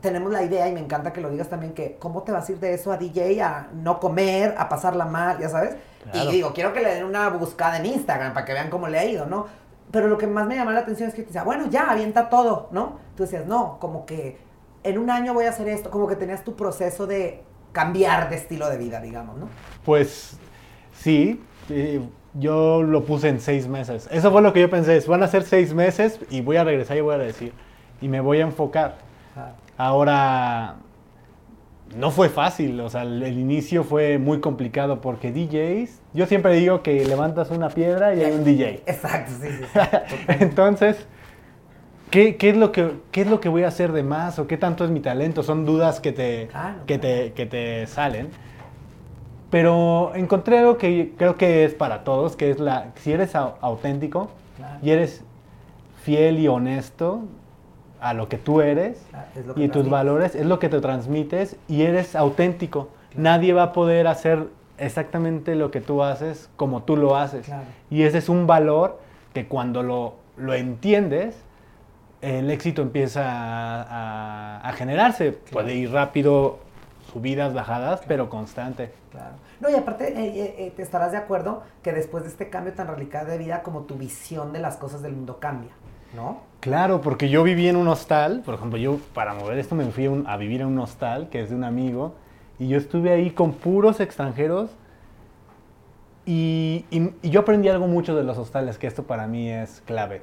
tenemos 0.00 0.32
la 0.32 0.42
idea 0.42 0.68
y 0.68 0.72
me 0.72 0.80
encanta 0.80 1.12
que 1.12 1.20
lo 1.20 1.30
digas 1.30 1.48
también 1.48 1.72
que 1.72 1.96
cómo 1.98 2.22
te 2.22 2.32
vas 2.32 2.48
a 2.48 2.52
ir 2.52 2.60
de 2.60 2.74
eso 2.74 2.92
a 2.92 2.96
DJ 2.96 3.42
a 3.42 3.68
no 3.74 3.98
comer, 3.98 4.54
a 4.58 4.68
pasarla 4.68 5.06
mal, 5.06 5.38
ya 5.38 5.48
sabes. 5.48 5.76
Claro. 6.04 6.30
Y 6.30 6.32
digo, 6.32 6.52
quiero 6.52 6.72
que 6.72 6.80
le 6.80 6.94
den 6.94 7.04
una 7.04 7.28
buscada 7.30 7.78
en 7.78 7.86
Instagram 7.86 8.34
para 8.34 8.46
que 8.46 8.52
vean 8.52 8.70
cómo 8.70 8.88
le 8.88 8.98
ha 8.98 9.04
ido, 9.04 9.26
¿no? 9.26 9.46
Pero 9.90 10.08
lo 10.08 10.18
que 10.18 10.26
más 10.26 10.46
me 10.46 10.54
llamaba 10.54 10.74
la 10.74 10.80
atención 10.80 11.08
es 11.08 11.14
que 11.14 11.22
te 11.22 11.28
decía, 11.28 11.44
bueno, 11.44 11.66
ya, 11.68 11.90
avienta 11.90 12.28
todo, 12.28 12.68
¿no? 12.70 12.98
Tú 13.16 13.24
decías, 13.24 13.46
no, 13.46 13.78
como 13.78 14.06
que 14.06 14.38
en 14.82 14.98
un 14.98 15.10
año 15.10 15.34
voy 15.34 15.44
a 15.44 15.50
hacer 15.50 15.68
esto, 15.68 15.90
como 15.90 16.06
que 16.06 16.16
tenías 16.16 16.44
tu 16.44 16.56
proceso 16.56 17.06
de 17.06 17.42
cambiar 17.72 18.30
de 18.30 18.36
estilo 18.36 18.68
de 18.68 18.78
vida, 18.78 19.00
digamos, 19.00 19.36
¿no? 19.36 19.48
Pues 19.84 20.36
sí, 20.94 21.42
eh, 21.68 22.00
yo 22.34 22.82
lo 22.82 23.04
puse 23.04 23.28
en 23.28 23.40
seis 23.40 23.68
meses. 23.68 24.08
Eso 24.10 24.30
fue 24.30 24.42
lo 24.42 24.52
que 24.52 24.60
yo 24.60 24.70
pensé, 24.70 24.96
es, 24.96 25.06
van 25.06 25.22
a 25.22 25.28
ser 25.28 25.42
seis 25.42 25.74
meses 25.74 26.20
y 26.30 26.40
voy 26.40 26.56
a 26.56 26.64
regresar 26.64 26.96
y 26.96 27.00
voy 27.00 27.14
a 27.14 27.18
decir, 27.18 27.52
y 28.00 28.08
me 28.08 28.20
voy 28.20 28.38
a 28.38 28.42
enfocar. 28.42 28.96
Ahora, 29.76 30.76
no 31.96 32.10
fue 32.10 32.28
fácil, 32.28 32.80
o 32.80 32.88
sea, 32.88 33.02
el, 33.02 33.22
el 33.22 33.38
inicio 33.38 33.84
fue 33.84 34.18
muy 34.18 34.40
complicado 34.40 35.00
porque 35.00 35.32
DJs, 35.32 36.00
yo 36.14 36.26
siempre 36.26 36.54
digo 36.54 36.82
que 36.82 37.04
levantas 37.04 37.50
una 37.50 37.68
piedra 37.68 38.14
y 38.14 38.22
hay 38.22 38.32
un 38.32 38.44
DJ. 38.44 38.82
Exacto, 38.86 39.32
sí, 39.40 39.48
sí. 39.48 39.64
sí. 39.72 40.16
Entonces, 40.40 41.06
¿qué, 42.10 42.36
qué 42.36 42.50
es 42.50 42.56
lo 42.56 42.72
que, 42.72 42.92
¿qué 43.10 43.22
es 43.22 43.26
lo 43.26 43.40
que 43.40 43.48
voy 43.48 43.64
a 43.64 43.68
hacer 43.68 43.92
de 43.92 44.02
más 44.02 44.38
o 44.38 44.46
qué 44.46 44.56
tanto 44.56 44.84
es 44.84 44.90
mi 44.90 45.00
talento? 45.00 45.42
Son 45.42 45.64
dudas 45.66 46.00
que 46.00 46.12
te, 46.12 46.48
Claro, 46.48 46.78
que 46.86 46.98
te, 46.98 47.32
que 47.32 47.46
te 47.46 47.86
salen. 47.86 48.28
Pero 49.52 50.12
encontré 50.14 50.58
algo 50.60 50.78
que 50.78 51.12
creo 51.18 51.36
que 51.36 51.64
es 51.66 51.74
para 51.74 52.04
todos, 52.04 52.36
que 52.36 52.50
es 52.50 52.58
la, 52.58 52.86
si 52.96 53.12
eres 53.12 53.34
au- 53.34 53.52
auténtico 53.60 54.30
Claro. 54.56 54.78
y 54.82 54.90
eres 54.90 55.22
fiel 56.02 56.38
y 56.38 56.48
honesto 56.48 57.20
a 58.00 58.14
lo 58.14 58.30
que 58.30 58.38
tú 58.38 58.62
eres 58.62 59.04
Claro, 59.10 59.26
lo 59.46 59.54
que 59.54 59.64
y 59.64 59.68
tus 59.68 59.90
valores, 59.90 60.34
es 60.34 60.46
lo 60.46 60.58
que 60.58 60.70
te 60.70 60.80
transmites 60.80 61.56
y 61.68 61.82
eres 61.82 62.16
auténtico. 62.16 62.88
Nadie 63.14 63.52
va 63.52 63.64
a 63.64 63.72
poder 63.74 64.06
hacer 64.06 64.48
exactamente 64.78 65.54
lo 65.54 65.70
que 65.70 65.82
tú 65.82 66.02
haces 66.02 66.48
como 66.56 66.82
tú 66.84 66.96
lo 66.96 67.14
haces. 67.16 67.44
Claro. 67.44 67.64
Y 67.90 68.04
ese 68.04 68.18
es 68.18 68.30
un 68.30 68.46
valor 68.46 68.98
que 69.34 69.46
cuando 69.48 69.82
lo, 69.82 70.14
lo 70.38 70.54
entiendes, 70.54 71.36
el 72.22 72.50
éxito 72.50 72.80
empieza 72.80 73.22
a, 73.30 73.82
a- 74.62 74.68
a 74.68 74.72
generarse. 74.72 75.32
Puede 75.52 75.74
ir 75.74 75.92
rápido, 75.92 76.58
subidas, 77.12 77.52
bajadas, 77.54 78.00
pero 78.08 78.28
constante. 78.28 78.92
Claro. 79.10 79.34
No, 79.60 79.68
y 79.70 79.74
aparte, 79.74 80.08
eh, 80.08 80.26
eh, 80.44 80.54
eh, 80.58 80.72
te 80.74 80.82
estarás 80.82 81.12
de 81.12 81.18
acuerdo 81.18 81.62
que 81.82 81.92
después 81.92 82.24
de 82.24 82.30
este 82.30 82.48
cambio 82.50 82.72
tan 82.72 82.86
radical 82.88 83.26
de 83.26 83.38
vida, 83.38 83.62
como 83.62 83.82
tu 83.82 83.96
visión 83.96 84.52
de 84.52 84.58
las 84.60 84.76
cosas 84.76 85.02
del 85.02 85.12
mundo 85.12 85.38
cambia, 85.38 85.70
¿no? 86.14 86.40
Claro, 86.60 87.00
porque 87.00 87.28
yo 87.28 87.42
viví 87.42 87.68
en 87.68 87.76
un 87.76 87.88
hostal, 87.88 88.42
por 88.44 88.54
ejemplo, 88.54 88.78
yo 88.78 88.98
para 89.14 89.34
mover 89.34 89.58
esto 89.58 89.74
me 89.74 89.84
fui 89.86 90.06
a, 90.06 90.10
un- 90.10 90.26
a 90.26 90.36
vivir 90.36 90.60
en 90.62 90.68
un 90.68 90.78
hostal 90.78 91.28
que 91.28 91.40
es 91.42 91.50
de 91.50 91.56
un 91.56 91.64
amigo 91.64 92.14
y 92.58 92.68
yo 92.68 92.78
estuve 92.78 93.10
ahí 93.12 93.30
con 93.30 93.52
puros 93.52 93.98
extranjeros 94.00 94.70
y, 96.24 96.84
y- 96.90 97.10
y 97.22 97.30
yo 97.30 97.40
aprendí 97.40 97.68
algo 97.68 97.86
mucho 97.88 98.14
de 98.14 98.22
los 98.24 98.38
hostales, 98.38 98.78
que 98.78 98.86
esto 98.86 99.02
para 99.04 99.26
mí 99.26 99.50
es 99.50 99.82
clave. 99.86 100.22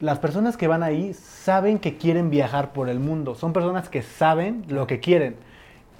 Las 0.00 0.18
personas 0.18 0.56
que 0.56 0.66
van 0.66 0.82
ahí 0.82 1.14
saben 1.14 1.78
que 1.78 1.96
quieren 1.96 2.28
viajar 2.28 2.72
por 2.72 2.88
el 2.88 2.98
mundo, 2.98 3.36
son 3.36 3.52
personas 3.52 3.88
que 3.88 4.02
saben 4.02 4.64
lo 4.68 4.88
que 4.88 4.98
quieren. 4.98 5.36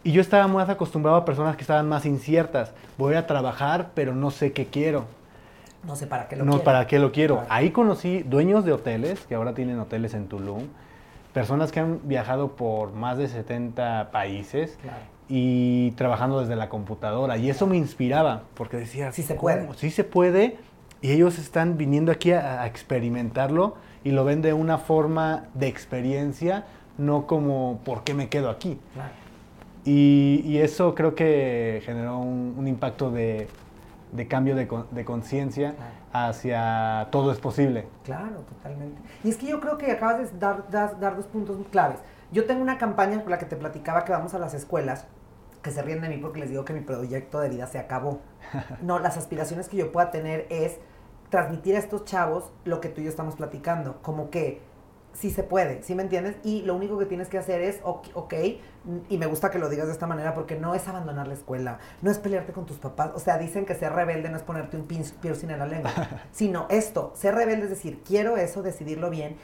Y 0.05 0.13
yo 0.13 0.21
estaba 0.21 0.49
más 0.49 0.69
acostumbrado 0.69 1.17
a 1.19 1.25
personas 1.25 1.57
que 1.57 1.63
estaban 1.63 1.89
más 1.89 2.05
inciertas. 2.07 2.73
Voy 2.99 3.15
a 3.15 3.27
trabajar, 3.27 3.91
pero 3.95 4.15
no 4.15 4.31
sé 4.31 4.53
qué 4.53 4.67
quiero. 4.67 5.05
No 5.85 5.97
sé 5.97 6.07
para 6.07 6.29
qué 6.29 6.37
lo 6.37 6.45
No, 6.45 6.53
quieren. 6.53 6.65
¿para 6.65 6.87
qué 6.87 6.99
lo 6.99 7.13
quiero? 7.13 7.35
Claro. 7.37 7.49
Ahí 7.53 7.71
conocí 7.71 8.23
dueños 8.23 8.65
de 8.65 8.73
hoteles, 8.73 9.21
que 9.27 9.35
ahora 9.35 9.55
tienen 9.55 9.79
hoteles 9.79 10.15
en 10.15 10.27
Tulum, 10.29 10.65
personas 11.33 11.71
que 11.73 11.81
han 11.81 12.01
viajado 12.05 12.53
por 12.53 12.93
más 12.93 13.17
de 13.19 13.29
70 13.29 14.11
países 14.13 14.77
Claro. 14.83 14.99
y 15.29 15.93
trabajando 15.93 16.41
desde 16.41 16.57
la 16.57 16.69
computadora. 16.69 17.37
Y 17.37 17.49
eso 17.51 17.67
me 17.67 17.77
inspiraba, 17.77 18.43
porque 18.55 18.77
decía, 18.79 19.13
Sí 19.13 19.23
se 19.23 19.37
"¿Cómo? 19.37 19.43
puede". 19.43 19.69
Sí 19.77 19.91
se 19.91 20.05
puede. 20.05 20.57
Y 21.01 21.11
ellos 21.13 21.39
están 21.39 21.77
viniendo 21.79 22.13
aquí 22.13 22.33
a, 22.33 22.63
a 22.63 22.67
experimentarlo 22.67 23.77
y 24.05 24.11
lo 24.13 24.25
ven 24.25 24.41
de 24.43 24.53
una 24.53 24.79
forma 24.79 25.45
de 25.55 25.67
experiencia, 25.69 26.65
no 26.99 27.27
como, 27.27 27.81
¿por 27.85 28.05
qué 28.05 28.15
me 28.15 28.29
quedo 28.29 28.51
aquí? 28.51 28.79
Claro. 28.95 29.11
Y, 29.85 30.43
y 30.45 30.59
eso 30.59 30.95
creo 30.95 31.15
que 31.15 31.83
generó 31.85 32.19
un, 32.19 32.55
un 32.57 32.69
impacto 32.69 33.11
de, 33.11 33.49
de 34.13 34.29
cambio 34.29 34.55
de, 34.55 34.69
con- 34.69 34.87
de 34.93 35.05
conciencia 35.05 35.75
Claro. 35.75 36.29
hacia 36.29 37.09
todo 37.11 37.33
es 37.33 37.39
posible. 37.39 37.87
Claro, 38.05 38.41
totalmente. 38.49 39.01
Y 39.25 39.31
es 39.31 39.37
que 39.37 39.47
yo 39.47 39.61
creo 39.61 39.79
que 39.79 39.91
acabas 39.91 40.19
de 40.33 40.39
dar, 40.39 40.71
dar, 40.71 41.01
dar 41.01 41.17
dos 41.17 41.27
puntos 41.27 41.57
claves. 41.71 41.99
Yo 42.31 42.45
tengo 42.47 42.63
una 42.63 42.79
campaña 42.79 43.21
por 43.23 43.31
la 43.31 43.39
que 43.39 43.47
te 43.47 43.57
platicaba 43.57 44.05
que 44.05 44.13
vamos 44.13 44.35
a 44.35 44.39
las 44.39 44.55
escuelas, 44.55 45.07
que 45.63 45.71
se 45.71 45.83
ríen 45.83 46.01
de 46.01 46.09
mí 46.09 46.17
porque 46.19 46.41
les 46.41 46.51
digo 46.51 46.65
que 46.65 46.73
mi 46.73 46.81
proyecto 46.81 47.41
de 47.41 47.49
vida 47.49 47.67
se 47.67 47.79
acabó. 47.79 48.21
No, 48.83 48.99
las 48.99 49.17
aspiraciones 49.17 49.69
que 49.69 49.77
yo 49.79 49.91
pueda 49.93 50.11
tener 50.11 50.47
es 50.51 50.77
transmitir 51.31 51.75
a 51.77 51.79
estos 51.79 52.05
chavos 52.05 52.53
lo 52.65 52.81
que 52.81 52.89
tú 52.89 53.01
y 53.01 53.05
yo 53.05 53.11
estamos 53.11 53.37
platicando, 53.37 53.99
como 54.03 54.29
que 54.31 54.61
sí 55.15 55.31
se 55.31 55.43
puede, 55.43 55.83
¿sí 55.83 55.95
me 55.95 56.03
entiendes? 56.03 56.37
Y 56.43 56.63
lo 56.63 56.75
único 56.75 56.99
que 56.99 57.07
tienes 57.07 57.29
que 57.29 57.39
hacer 57.39 57.61
es, 57.61 57.81
ok, 57.85 58.09
ok, 58.15 58.35
y 59.09 59.19
me 59.19 59.27
gusta 59.27 59.51
que 59.51 59.59
lo 59.59 59.69
digas 59.69 59.87
de 59.87 59.93
esta 59.93 60.07
manera 60.07 60.35
porque 60.35 60.59
no 60.59 60.75
es 60.75 60.89
abandonar 60.89 61.29
la 61.29 61.35
escuela, 61.35 61.79
no 62.01 62.11
es 62.11 62.19
pelearte 62.19 62.53
con 62.53 62.67
tus 62.67 62.79
papás, 62.79 63.11
o 63.15 63.19
sea, 63.19 63.39
dicen 63.39 63.65
que 63.67 63.75
ser 63.75 63.93
rebelde 63.93 64.29
no 64.31 64.37
es 64.37 64.43
ponerte 64.43 64.77
un 64.77 64.89
pin- 64.89 65.13
piercing 65.21 65.51
en 65.51 65.59
la 65.59 65.67
lengua, 65.67 65.93
sino 66.33 66.67
esto, 66.71 67.13
ser 67.15 67.35
rebelde 67.35 67.65
es 67.65 67.71
decir, 67.71 68.03
quiero 68.05 68.37
eso, 68.37 68.63
decidirlo 68.63 69.11
bien 69.11 69.37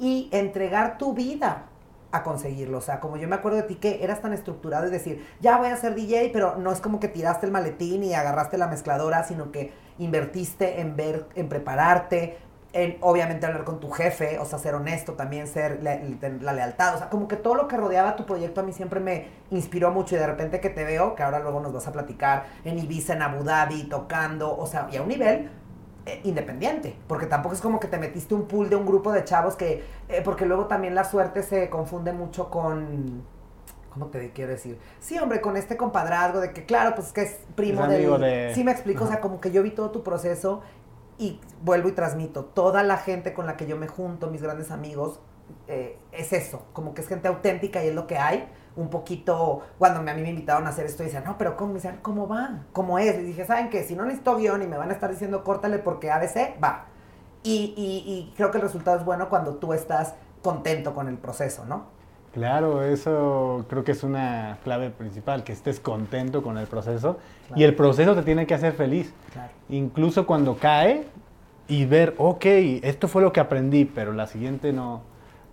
y 0.00 0.28
entregar 0.32 0.98
tu 0.98 1.14
vida 1.14 1.66
a 2.10 2.22
conseguirlo. 2.22 2.78
O 2.78 2.80
sea, 2.80 3.00
como 3.00 3.16
yo 3.16 3.28
me 3.28 3.36
acuerdo 3.36 3.58
de 3.58 3.64
ti 3.64 3.76
que 3.76 4.02
eras 4.04 4.20
tan 4.20 4.32
estructurado 4.32 4.86
y 4.86 4.90
decir, 4.90 5.24
ya 5.40 5.56
voy 5.58 5.68
a 5.68 5.76
ser 5.76 5.94
DJ, 5.94 6.30
pero 6.32 6.56
no 6.56 6.72
es 6.72 6.80
como 6.80 7.00
que 7.00 7.08
tiraste 7.08 7.46
el 7.46 7.52
maletín 7.52 8.02
y 8.04 8.14
agarraste 8.14 8.58
la 8.58 8.66
mezcladora, 8.66 9.24
sino 9.24 9.50
que 9.52 9.72
invertiste 9.98 10.80
en 10.80 10.96
ver, 10.96 11.26
en 11.34 11.48
prepararte, 11.48 12.36
en 12.74 12.96
obviamente 13.02 13.44
hablar 13.44 13.64
con 13.64 13.80
tu 13.80 13.90
jefe, 13.90 14.38
o 14.38 14.44
sea, 14.46 14.58
ser 14.58 14.74
honesto 14.74 15.12
también, 15.12 15.46
ser 15.46 15.82
la, 15.82 15.98
la 16.40 16.52
lealtad, 16.54 16.94
o 16.94 16.98
sea, 16.98 17.10
como 17.10 17.28
que 17.28 17.36
todo 17.36 17.54
lo 17.54 17.68
que 17.68 17.76
rodeaba 17.76 18.16
tu 18.16 18.24
proyecto 18.24 18.62
a 18.62 18.64
mí 18.64 18.72
siempre 18.72 18.98
me 18.98 19.26
inspiró 19.50 19.90
mucho 19.90 20.14
y 20.16 20.18
de 20.18 20.26
repente 20.26 20.58
que 20.60 20.70
te 20.70 20.84
veo, 20.84 21.14
que 21.14 21.22
ahora 21.22 21.40
luego 21.40 21.60
nos 21.60 21.72
vas 21.72 21.86
a 21.86 21.92
platicar 21.92 22.46
en 22.64 22.78
Ibiza, 22.78 23.12
en 23.12 23.22
Abu 23.22 23.44
Dhabi, 23.44 23.84
tocando, 23.90 24.56
o 24.56 24.66
sea, 24.66 24.88
y 24.90 24.96
a 24.96 25.02
un 25.02 25.08
nivel 25.08 25.50
eh, 26.06 26.20
independiente, 26.24 26.96
porque 27.06 27.26
tampoco 27.26 27.54
es 27.54 27.60
como 27.60 27.78
que 27.78 27.88
te 27.88 27.98
metiste 27.98 28.34
un 28.34 28.48
pool 28.48 28.70
de 28.70 28.76
un 28.76 28.86
grupo 28.86 29.12
de 29.12 29.22
chavos 29.24 29.54
que, 29.54 29.84
eh, 30.08 30.22
porque 30.24 30.46
luego 30.46 30.64
también 30.66 30.94
la 30.94 31.04
suerte 31.04 31.42
se 31.42 31.68
confunde 31.68 32.14
mucho 32.14 32.48
con, 32.48 33.22
¿cómo 33.92 34.06
te 34.06 34.30
quiero 34.30 34.50
decir? 34.52 34.78
Sí, 34.98 35.18
hombre, 35.18 35.42
con 35.42 35.58
este 35.58 35.76
compadrazgo 35.76 36.40
de 36.40 36.52
que, 36.52 36.64
claro, 36.64 36.94
pues 36.94 37.08
es 37.08 37.12
que 37.12 37.22
es 37.22 37.36
primo 37.54 37.82
Es 37.84 37.90
del... 37.90 38.00
de- 38.18 38.52
Sí 38.54 38.64
me 38.64 38.72
explico, 38.72 39.04
o 39.04 39.06
sea, 39.08 39.20
como 39.20 39.40
que 39.42 39.50
yo 39.50 39.62
vi 39.62 39.70
todo 39.72 39.90
tu 39.90 40.02
proceso 40.02 40.62
y 41.22 41.40
vuelvo 41.62 41.88
y 41.88 41.92
transmito. 41.92 42.44
Toda 42.44 42.82
la 42.82 42.96
gente 42.96 43.32
con 43.32 43.46
la 43.46 43.56
que 43.56 43.66
yo 43.66 43.76
me 43.76 43.86
junto, 43.86 44.28
mis 44.28 44.42
grandes 44.42 44.72
amigos, 44.72 45.20
eh, 45.68 45.98
es 46.10 46.32
eso, 46.32 46.64
como 46.72 46.94
que 46.94 47.00
es 47.00 47.08
gente 47.08 47.28
auténtica 47.28 47.84
y 47.84 47.88
es 47.88 47.94
lo 47.94 48.08
que 48.08 48.18
hay. 48.18 48.48
Un 48.74 48.88
poquito, 48.88 49.60
cuando 49.78 50.00
a 50.00 50.14
mí 50.14 50.22
me 50.22 50.30
invitaron 50.30 50.66
a 50.66 50.70
hacer 50.70 50.86
esto, 50.86 51.04
decían, 51.04 51.24
no, 51.24 51.38
pero 51.38 51.56
¿cómo? 51.56 51.68
Me 51.68 51.74
decían, 51.74 52.00
¿cómo 52.02 52.26
va? 52.26 52.64
¿Cómo 52.72 52.98
es? 52.98 53.16
Y 53.18 53.22
dije, 53.22 53.44
¿saben 53.44 53.70
qué? 53.70 53.84
Si 53.84 53.94
no 53.94 54.04
necesito 54.04 54.34
guion 54.36 54.62
y 54.62 54.66
me 54.66 54.76
van 54.76 54.90
a 54.90 54.94
estar 54.94 55.10
diciendo, 55.10 55.44
córtale 55.44 55.78
porque 55.78 56.10
ABC, 56.10 56.60
va. 56.62 56.86
Y 57.44 58.32
creo 58.36 58.50
que 58.50 58.58
el 58.58 58.62
resultado 58.62 58.98
es 58.98 59.04
bueno 59.04 59.28
cuando 59.28 59.56
tú 59.56 59.74
estás 59.74 60.14
contento 60.42 60.94
con 60.94 61.06
el 61.06 61.18
proceso, 61.18 61.64
¿no? 61.66 61.86
Claro, 62.32 62.82
eso 62.82 63.66
creo 63.68 63.84
que 63.84 63.92
es 63.92 64.02
una 64.02 64.58
clave 64.64 64.88
principal, 64.90 65.44
que 65.44 65.52
estés 65.52 65.80
contento 65.80 66.42
con 66.42 66.56
el 66.56 66.66
proceso 66.66 67.18
Claro. 67.48 67.60
y 67.60 67.64
el 67.64 67.74
proceso 67.74 68.14
te 68.14 68.22
tiene 68.22 68.46
que 68.46 68.54
hacer 68.54 68.72
feliz. 68.72 69.12
Claro. 69.32 69.50
Incluso 69.68 70.26
cuando 70.26 70.56
cae 70.56 71.04
y 71.68 71.84
ver, 71.84 72.14
ok, 72.18 72.44
esto 72.82 73.06
fue 73.08 73.20
lo 73.22 73.32
que 73.32 73.40
aprendí, 73.40 73.84
pero 73.84 74.12
la 74.12 74.26
siguiente 74.26 74.72
no, 74.72 75.02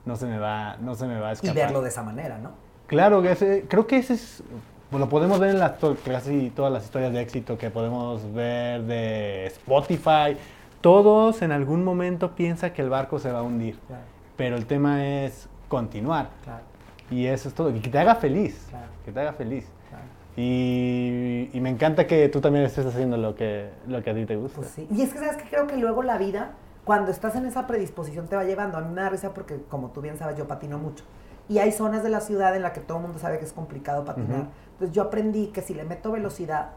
no, 0.06 0.16
se, 0.16 0.26
me 0.26 0.40
va, 0.40 0.78
no 0.80 0.96
se 0.96 1.06
me 1.06 1.20
va 1.20 1.28
a 1.28 1.32
Y 1.32 1.34
escapar. 1.34 1.56
verlo 1.56 1.82
de 1.82 1.90
esa 1.90 2.04
manera, 2.04 2.38
¿no? 2.38 2.52
Claro, 2.88 3.24
ese- 3.26 3.66
creo 3.68 3.86
que 3.86 3.98
ese 3.98 4.14
es, 4.14 4.42
pues, 4.90 5.00
lo 5.02 5.10
podemos 5.10 5.38
ver 5.40 5.50
en 5.52 5.60
las, 5.60 5.74
casi 6.06 6.50
todas 6.56 6.72
las 6.72 6.86
historias 6.86 7.12
de 7.14 7.22
éxito 7.22 7.58
que 7.58 7.70
podemos 7.70 8.34
ver 8.34 8.84
de 8.84 9.46
Spotify. 9.48 10.38
Todos 10.82 11.42
en 11.42 11.52
algún 11.52 11.84
momento 11.84 12.32
piensan 12.36 12.72
que 12.72 12.82
el 12.82 12.90
barco 12.90 13.20
se 13.20 13.32
va 13.34 13.40
a 13.40 13.44
hundir, 13.44 13.78
Claro, 13.86 14.02
pero 14.38 14.56
el 14.56 14.66
tema 14.66 15.06
es 15.06 15.50
continuar. 15.70 16.30
claro, 16.44 16.64
Y 17.10 17.26
eso 17.28 17.48
es 17.48 17.56
todo, 17.56 17.70
y 17.74 17.80
que 17.80 17.90
te 17.90 17.98
haga 17.98 18.16
feliz, 18.16 18.66
Claro. 18.70 18.88
que 19.06 19.12
te 19.14 19.20
haga 19.22 19.34
feliz. 19.34 19.66
claro. 19.90 20.04
Y, 20.36 21.50
y 21.54 21.62
me 21.62 21.70
encanta 21.70 22.06
que 22.08 22.28
tú 22.30 22.42
también 22.42 22.66
estés 22.66 22.86
haciendo 22.86 23.16
lo 23.18 23.36
que, 23.36 23.70
lo 23.88 24.02
que 24.04 24.10
a 24.10 24.14
ti 24.14 24.26
te 24.26 24.36
gusta. 24.36 24.58
Pues 24.58 24.70
sí. 24.72 24.88
Y 24.92 25.02
es 25.02 25.14
que, 25.14 25.20
¿sabes 25.20 25.38
que 25.38 25.50
Creo 25.50 25.68
que 25.68 25.78
luego 25.78 26.04
la 26.04 26.18
vida, 26.18 26.52
cuando 26.86 27.12
estás 27.12 27.36
en 27.36 27.46
esa 27.46 27.68
predisposición, 27.68 28.28
te 28.28 28.36
va 28.36 28.44
llevando. 28.44 28.78
A 28.78 28.82
mí 28.82 28.94
me 28.94 29.02
da 29.02 29.10
risa 29.10 29.34
porque, 29.34 29.62
como 29.70 29.90
tú 29.92 30.02
bien 30.02 30.18
sabes, 30.18 30.38
yo 30.38 30.48
patino 30.48 30.78
mucho. 30.78 31.04
Y 31.48 31.58
hay 31.60 31.72
zonas 31.72 32.04
de 32.04 32.10
la 32.10 32.22
ciudad 32.22 32.56
en 32.56 32.62
la 32.62 32.74
que 32.74 32.80
todo 32.80 32.98
el 33.00 33.04
mundo 33.04 33.18
sabe 33.20 33.40
que 33.40 33.46
es 33.46 33.54
complicado 33.54 34.06
patinar. 34.06 34.48
Entonces 34.74 34.96
yo 34.96 35.02
aprendí 35.02 35.48
que 35.48 35.62
si 35.62 35.74
le 35.74 35.84
meto 35.84 36.12
velocidad, 36.12 36.70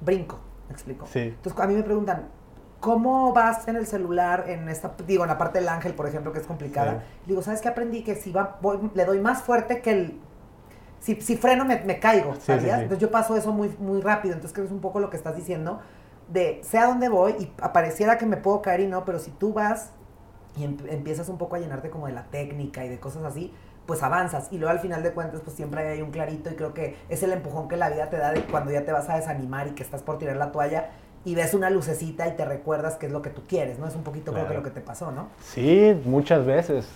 brinco. 0.00 0.40
¿Me 0.68 0.72
explico? 0.72 1.06
Sí. 1.06 1.20
Entonces 1.20 1.58
a 1.60 1.66
mí 1.66 1.74
me 1.74 1.82
preguntan, 1.84 2.24
¿cómo 2.80 3.32
vas 3.32 3.66
en 3.68 3.76
el 3.76 3.86
celular 3.86 4.44
en 4.48 4.68
esta, 4.68 4.92
digo, 5.06 5.24
en 5.24 5.28
la 5.28 5.38
parte 5.38 5.58
del 5.58 5.68
ángel, 5.68 5.94
por 5.94 6.06
ejemplo, 6.06 6.32
que 6.32 6.38
es 6.40 6.46
complicada? 6.46 6.92
Sí. 6.92 7.22
Digo, 7.26 7.42
¿sabes 7.42 7.60
qué 7.60 7.68
aprendí? 7.68 8.02
Que 8.04 8.14
si 8.14 8.32
va, 8.32 8.58
voy- 8.60 8.90
le 8.94 9.04
doy 9.04 9.20
más 9.20 9.42
fuerte 9.42 9.80
que 9.82 9.90
el... 9.92 10.20
Si, 11.00 11.20
si 11.20 11.36
freno 11.36 11.64
me, 11.64 11.80
me 11.84 12.00
caigo, 12.00 12.34
Sí, 12.34 12.40
¿sabías? 12.46 12.76
sí. 12.76 12.82
Entonces 12.82 12.98
yo 12.98 13.10
paso 13.10 13.36
eso 13.36 13.52
muy, 13.52 13.68
muy 13.78 14.00
rápido. 14.00 14.34
Entonces 14.34 14.52
creo 14.54 14.64
que 14.64 14.68
es 14.68 14.74
un 14.74 14.80
poco 14.80 15.00
lo 15.00 15.10
que 15.10 15.16
estás 15.16 15.36
diciendo 15.36 15.80
de 16.28 16.60
sé 16.62 16.78
a 16.78 16.86
dónde 16.86 17.08
voy 17.08 17.32
y 17.38 17.52
apareciera 17.62 18.18
que 18.18 18.26
me 18.26 18.36
puedo 18.36 18.60
caer 18.62 18.80
y 18.80 18.86
no, 18.86 19.04
pero 19.04 19.18
si 19.18 19.30
tú 19.30 19.52
vas 19.52 19.90
y 20.56 20.64
em- 20.64 20.76
empiezas 20.88 21.28
un 21.28 21.38
poco 21.38 21.56
a 21.56 21.58
llenarte 21.58 21.88
como 21.90 22.06
de 22.06 22.12
la 22.12 22.24
técnica 22.24 22.84
y 22.84 22.88
de 22.88 22.98
cosas 23.00 23.22
así, 23.24 23.54
pues 23.86 24.02
avanzas. 24.02 24.48
Y 24.50 24.58
luego 24.58 24.72
al 24.72 24.80
final 24.80 25.02
de 25.02 25.12
cuentas, 25.12 25.40
pues 25.42 25.56
siempre 25.56 25.86
hay 25.88 26.02
un 26.02 26.10
clarito 26.10 26.50
y 26.50 26.54
creo 26.56 26.74
que 26.74 26.96
es 27.08 27.22
el 27.22 27.32
empujón 27.32 27.68
que 27.68 27.76
la 27.76 27.88
vida 27.90 28.10
te 28.10 28.18
da 28.18 28.32
de 28.32 28.42
cuando 28.44 28.70
ya 28.72 28.84
te 28.84 28.92
vas 28.92 29.08
a 29.08 29.16
desanimar 29.16 29.68
y 29.68 29.70
que 29.70 29.82
estás 29.82 30.02
por 30.02 30.18
tirar 30.18 30.36
la 30.36 30.52
toalla 30.52 30.90
y 31.24 31.34
ves 31.34 31.54
una 31.54 31.70
lucecita 31.70 32.28
y 32.28 32.36
te 32.36 32.44
recuerdas 32.44 32.96
qué 32.96 33.06
es 33.06 33.12
lo 33.12 33.22
que 33.22 33.30
tú 33.30 33.42
quieres, 33.48 33.78
¿no? 33.78 33.86
Es 33.86 33.94
un 33.94 34.02
poquito 34.02 34.32
creo 34.32 34.48
que 34.48 34.54
lo 34.54 34.62
que 34.62 34.70
te 34.70 34.80
pasó, 34.80 35.10
¿no? 35.10 35.28
Sí, 35.42 35.94
muchas 36.04 36.44
veces. 36.46 36.88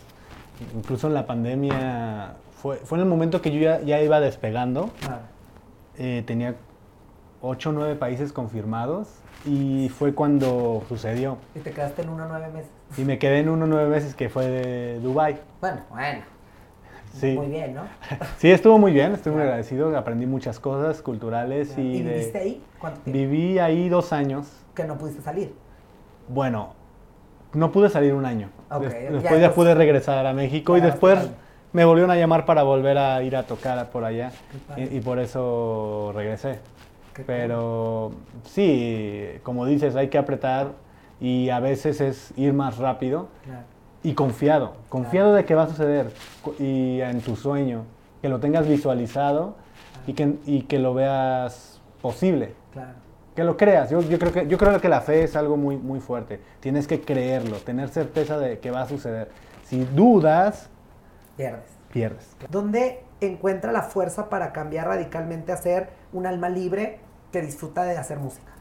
Incluso 0.74 1.08
en 1.08 1.14
la 1.14 1.26
pandemia, 1.26 2.34
fue, 2.62 2.76
fue 2.76 2.98
en 2.98 3.02
el 3.02 3.08
momento 3.08 3.42
que 3.42 3.50
yo 3.50 3.60
ya, 3.60 3.80
ya 3.80 4.00
iba 4.00 4.20
despegando. 4.20 4.90
Eh, 5.98 6.22
tenía 6.26 6.54
8 7.40 7.70
o 7.70 7.72
9 7.72 7.96
países 7.96 8.32
confirmados 8.32 9.08
y 9.44 9.88
fue 9.88 10.14
cuando 10.14 10.82
sucedió. 10.88 11.38
Y 11.54 11.60
te 11.60 11.72
quedaste 11.72 12.02
en 12.02 12.10
uno 12.10 12.26
nueve 12.28 12.48
meses. 12.52 12.70
Y 12.96 13.04
me 13.04 13.18
quedé 13.18 13.40
en 13.40 13.48
uno 13.48 13.64
o 13.64 13.68
nueve 13.68 13.88
meses 13.88 14.14
que 14.14 14.28
fue 14.28 14.46
de 14.46 15.00
Dubai. 15.00 15.40
Bueno, 15.60 15.80
bueno. 15.90 16.22
Sí. 17.12 17.32
Muy 17.36 17.48
bien, 17.48 17.74
¿no? 17.74 17.82
Sí, 18.38 18.50
estuvo 18.50 18.78
muy 18.78 18.92
bien, 18.92 19.12
estoy 19.12 19.32
muy 19.32 19.42
agradecido, 19.42 19.96
aprendí 19.96 20.26
muchas 20.26 20.58
cosas 20.58 21.02
culturales 21.02 21.76
y, 21.78 21.80
¿Y 21.80 22.02
de- 22.02 22.12
viviste 22.14 22.38
ahí? 22.38 22.62
¿Cuánto 22.78 23.00
tiempo? 23.02 23.18
viví 23.18 23.58
ahí 23.58 23.88
dos 23.88 24.12
años. 24.12 24.48
Que 24.74 24.84
no 24.84 24.96
pudiste 24.98 25.22
salir. 25.22 25.54
Bueno, 26.28 26.74
no 27.52 27.70
pude 27.70 27.88
salir 27.90 28.14
un 28.14 28.24
año. 28.24 28.48
Ok, 28.70 28.82
Des- 28.82 28.92
ya 28.92 29.10
después 29.12 29.40
ya, 29.40 29.54
pude 29.54 29.74
regresar 29.74 30.24
a 30.26 30.32
México 30.32 30.76
y 30.76 30.80
después 30.80 31.30
me 31.72 31.84
volvieron 31.84 32.10
a 32.10 32.16
llamar 32.16 32.44
para 32.44 32.62
volver 32.62 32.98
a 32.98 33.22
ir 33.22 33.36
a 33.36 33.44
tocar 33.44 33.90
por 33.90 34.04
allá 34.04 34.32
y, 34.76 34.96
y 34.96 35.00
por 35.00 35.18
eso 35.18 36.12
regresé. 36.14 36.58
Qué 37.14 37.22
cool. 37.22 37.24
Pero 37.26 38.12
sí, 38.44 39.26
como 39.42 39.66
dices, 39.66 39.96
hay 39.96 40.08
que 40.08 40.16
apretar 40.18 40.68
y 41.20 41.50
a 41.50 41.60
veces 41.60 42.00
es 42.00 42.32
ir 42.36 42.52
más 42.54 42.78
rápido. 42.78 43.28
Claro. 43.44 43.64
Y 44.02 44.14
confiado, 44.14 44.74
confiado 44.88 45.34
de 45.34 45.44
que 45.44 45.54
va 45.54 45.64
a 45.64 45.68
suceder 45.68 46.10
y 46.58 47.00
en 47.00 47.20
tu 47.20 47.36
sueño, 47.36 47.84
que 48.20 48.28
lo 48.28 48.40
tengas 48.40 48.66
visualizado 48.66 49.54
y 50.06 50.14
que, 50.14 50.36
y 50.46 50.62
que 50.62 50.78
lo 50.78 50.94
veas 50.94 51.80
posible, 52.00 52.54
Claro. 52.72 52.92
que 53.36 53.44
lo 53.44 53.56
creas. 53.56 53.90
Yo, 53.90 54.00
yo 54.02 54.18
creo 54.18 54.32
que, 54.32 54.46
yo 54.48 54.58
creo 54.58 54.80
que 54.80 54.88
la 54.88 55.00
fe 55.00 55.22
es 55.24 55.36
algo 55.36 55.56
muy, 55.56 55.76
muy 55.76 56.00
fuerte. 56.00 56.40
Tienes 56.60 56.86
que 56.88 57.00
creerlo, 57.00 57.56
tener 57.58 57.88
certeza 57.90 58.38
de 58.38 58.58
que 58.58 58.70
va 58.70 58.82
a 58.82 58.88
suceder. 58.88 59.30
Si 59.64 59.84
dudas, 59.84 60.68
Pierdes. 61.36 61.70
pierdes. 61.92 62.36
¿Dónde 62.50 63.00
encuentra 63.20 63.70
la 63.72 63.82
fuerza 63.82 64.28
para 64.28 64.52
cambiar 64.52 64.88
radicalmente 64.88 65.52
a 65.52 65.56
ser 65.56 65.90
un 66.12 66.26
alma 66.26 66.48
libre 66.48 66.98
que 67.30 67.40
disfruta 67.40 67.84
de 67.84 67.96
hacer 67.96 68.18
música? 68.18 68.52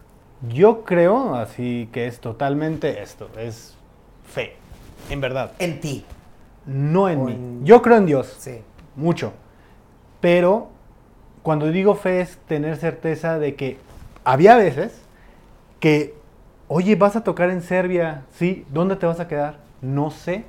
Yo 0.50 0.84
creo 0.86 1.36
así 1.36 1.90
que 1.92 2.08
es 2.08 2.20
totalmente 2.20 3.02
esto, 3.02 3.30
es 3.38 3.76
fe, 4.24 4.54
en 5.10 5.22
verdad, 5.22 5.52
En 5.60 5.80
ti. 5.80 6.06
no 6.66 7.10
en 7.10 7.20
O 7.20 7.24
mí. 7.26 7.32
en- 7.34 7.66
Yo 7.66 7.82
creo 7.82 7.98
en 7.98 8.06
Dios, 8.06 8.36
Sí. 8.40 8.62
mucho, 8.96 9.34
pero 10.20 10.70
cuando 11.44 11.68
digo 11.68 11.96
fe 11.96 12.22
es 12.22 12.38
tener 12.48 12.78
certeza 12.78 13.40
de 13.40 13.56
que 13.56 13.78
había 14.24 14.56
veces 14.56 15.02
que, 15.80 16.14
oye, 16.68 16.96
vas 16.96 17.16
a 17.16 17.24
tocar 17.24 17.50
en 17.50 17.62
Serbia, 17.62 18.22
sí, 18.32 18.66
¿dónde 18.72 18.96
te 18.96 19.06
vas 19.06 19.20
a 19.20 19.28
quedar? 19.28 19.56
No 19.82 20.12
sé. 20.12 20.44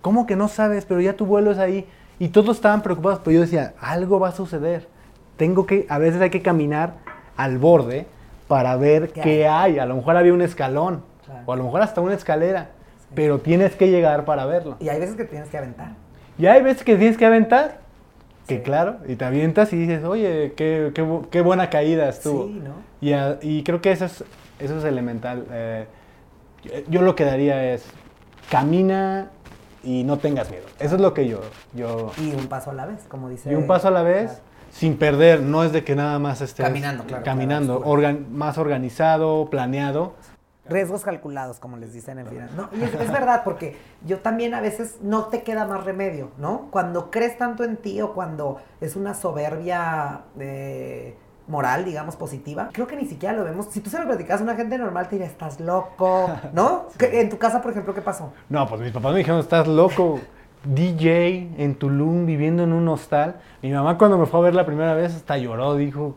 ¿Cómo 0.00 0.26
que 0.26 0.36
no 0.36 0.48
sabes? 0.48 0.84
Pero 0.86 1.00
ya 1.00 1.14
tu 1.14 1.26
vuelo 1.26 1.50
es 1.50 1.58
ahí. 1.58 1.86
Y 2.18 2.28
todos 2.28 2.56
estaban 2.56 2.82
preocupados, 2.82 3.20
pero 3.22 3.34
yo 3.34 3.40
decía, 3.42 3.74
algo 3.80 4.18
va 4.18 4.28
a 4.28 4.32
suceder. 4.32 4.88
Tengo 5.36 5.66
que, 5.66 5.86
a 5.88 5.98
veces 5.98 6.20
hay 6.22 6.30
que 6.30 6.40
caminar 6.42 6.94
al 7.36 7.58
borde 7.58 8.06
para 8.48 8.74
ver 8.76 9.12
¿Qué 9.12 9.20
qué, 9.20 9.46
hay? 9.48 9.78
A 9.78 9.84
lo 9.86 9.96
mejor 9.96 10.16
había 10.16 10.32
un 10.32 10.40
escalón, 10.42 11.02
Claro. 11.26 11.42
o 11.44 11.52
a 11.52 11.56
lo 11.56 11.64
mejor 11.64 11.82
hasta 11.82 12.00
una 12.00 12.14
escalera, 12.14 12.70
pero 13.14 13.38
tienes 13.38 13.74
que 13.74 13.88
llegar 13.90 14.24
para 14.24 14.44
verlo. 14.46 14.76
Y 14.80 14.88
hay 14.88 15.00
veces 15.00 15.16
que 15.16 15.24
tienes 15.24 15.48
que 15.48 15.58
aventar. 15.58 15.92
Y 16.38 16.46
hay 16.46 16.62
veces 16.62 16.82
que 16.84 16.96
tienes 16.96 17.16
que 17.16 17.26
aventar, 17.26 17.78
que 18.46 18.56
Sí. 18.58 18.62
claro, 18.62 18.96
y 19.06 19.16
te 19.16 19.24
avientas 19.24 19.72
y 19.72 19.76
dices, 19.76 20.04
oye, 20.04 20.52
qué, 20.56 20.92
qué 20.94 21.06
qué 21.30 21.40
buena 21.40 21.68
caída 21.70 22.08
estuvo. 22.08 22.46
Sí, 22.46 22.60
¿no? 22.62 22.72
Y, 23.00 23.12
a- 23.12 23.38
y 23.42 23.62
creo 23.64 23.80
que 23.80 23.90
eso 23.92 24.04
es, 24.04 24.24
eso 24.58 24.78
es 24.78 24.84
elemental. 24.84 25.44
Eh, 25.50 25.86
yo- 26.64 26.72
yo 26.88 27.02
lo 27.02 27.14
que 27.16 27.24
daría 27.24 27.72
es, 27.74 27.84
camina 28.50 29.30
y 29.82 30.04
no 30.04 30.18
tengas 30.18 30.50
miedo. 30.50 30.64
Eso 30.78 30.94
es 30.96 31.00
lo 31.00 31.14
que 31.14 31.28
yo... 31.28 31.40
yo 31.74 32.12
Y 32.18 32.32
un 32.32 32.46
paso 32.46 32.70
a 32.70 32.74
la 32.74 32.86
vez, 32.86 33.04
como 33.08 33.28
dice. 33.28 33.50
y 33.52 33.54
un 33.54 33.66
paso 33.66 33.88
a 33.88 33.90
la 33.90 34.02
vez, 34.02 34.30
Claro. 34.30 34.42
sin 34.70 34.96
perder, 34.96 35.40
no 35.40 35.64
es 35.64 35.72
de 35.72 35.84
que 35.84 35.94
nada 35.94 36.18
más 36.18 36.40
estés... 36.40 36.64
Caminando, 36.66 37.04
claro, 37.04 37.24
Caminando, 37.24 37.76
claro, 37.80 37.90
organ- 37.92 38.28
más 38.30 38.58
organizado, 38.58 39.48
planeado. 39.50 40.14
Riesgos 40.68 41.02
calculados, 41.02 41.58
como 41.60 41.76
les 41.76 41.92
dicen 41.92 42.18
en 42.18 42.26
final. 42.26 42.50
No, 42.56 42.68
y 42.72 42.82
es, 42.82 42.94
es 42.94 43.10
verdad, 43.12 43.42
porque 43.44 43.76
yo 44.06 44.18
también 44.18 44.54
a 44.54 44.60
veces 44.60 44.96
no 45.02 45.24
te 45.26 45.42
queda 45.42 45.66
más 45.66 45.84
remedio, 45.84 46.30
¿no? 46.38 46.66
Cuando 46.70 47.10
crees 47.10 47.38
tanto 47.38 47.64
en 47.64 47.76
ti 47.76 48.00
o 48.02 48.12
cuando 48.12 48.58
es 48.80 48.94
una 48.96 49.14
soberbia 49.14 50.20
eh, 50.38 51.16
moral, 51.46 51.84
digamos, 51.84 52.16
positiva, 52.16 52.68
creo 52.72 52.86
que 52.86 52.96
ni 52.96 53.06
siquiera 53.06 53.34
lo 53.34 53.44
vemos. 53.44 53.66
Si 53.70 53.80
tú 53.80 53.88
se 53.88 53.98
lo 53.98 54.06
platicas 54.06 54.40
a 54.40 54.44
una 54.44 54.54
gente 54.54 54.76
normal, 54.76 55.08
te 55.08 55.16
diría, 55.16 55.26
estás 55.26 55.60
loco, 55.60 56.30
¿no? 56.52 56.86
¿Qué- 56.98 57.20
En 57.20 57.30
tu 57.30 57.38
casa, 57.38 57.62
por 57.62 57.70
ejemplo, 57.70 57.94
¿qué 57.94 58.02
pasó? 58.02 58.32
No, 58.50 58.66
pues 58.68 58.80
mis 58.80 58.92
papás 58.92 59.12
me 59.12 59.18
dijeron, 59.18 59.40
estás 59.40 59.66
loco. 59.66 60.20
DJ 60.64 61.54
en 61.56 61.76
Tulum, 61.76 62.26
viviendo 62.26 62.64
en 62.64 62.72
un 62.72 62.86
hostal. 62.88 63.36
Mi 63.62 63.70
mamá 63.72 63.96
cuando 63.96 64.18
me 64.18 64.26
fue 64.26 64.40
a 64.40 64.42
ver 64.42 64.54
la 64.54 64.66
primera 64.66 64.92
vez 64.94 65.14
hasta 65.14 65.38
lloró, 65.38 65.74
dijo, 65.76 66.16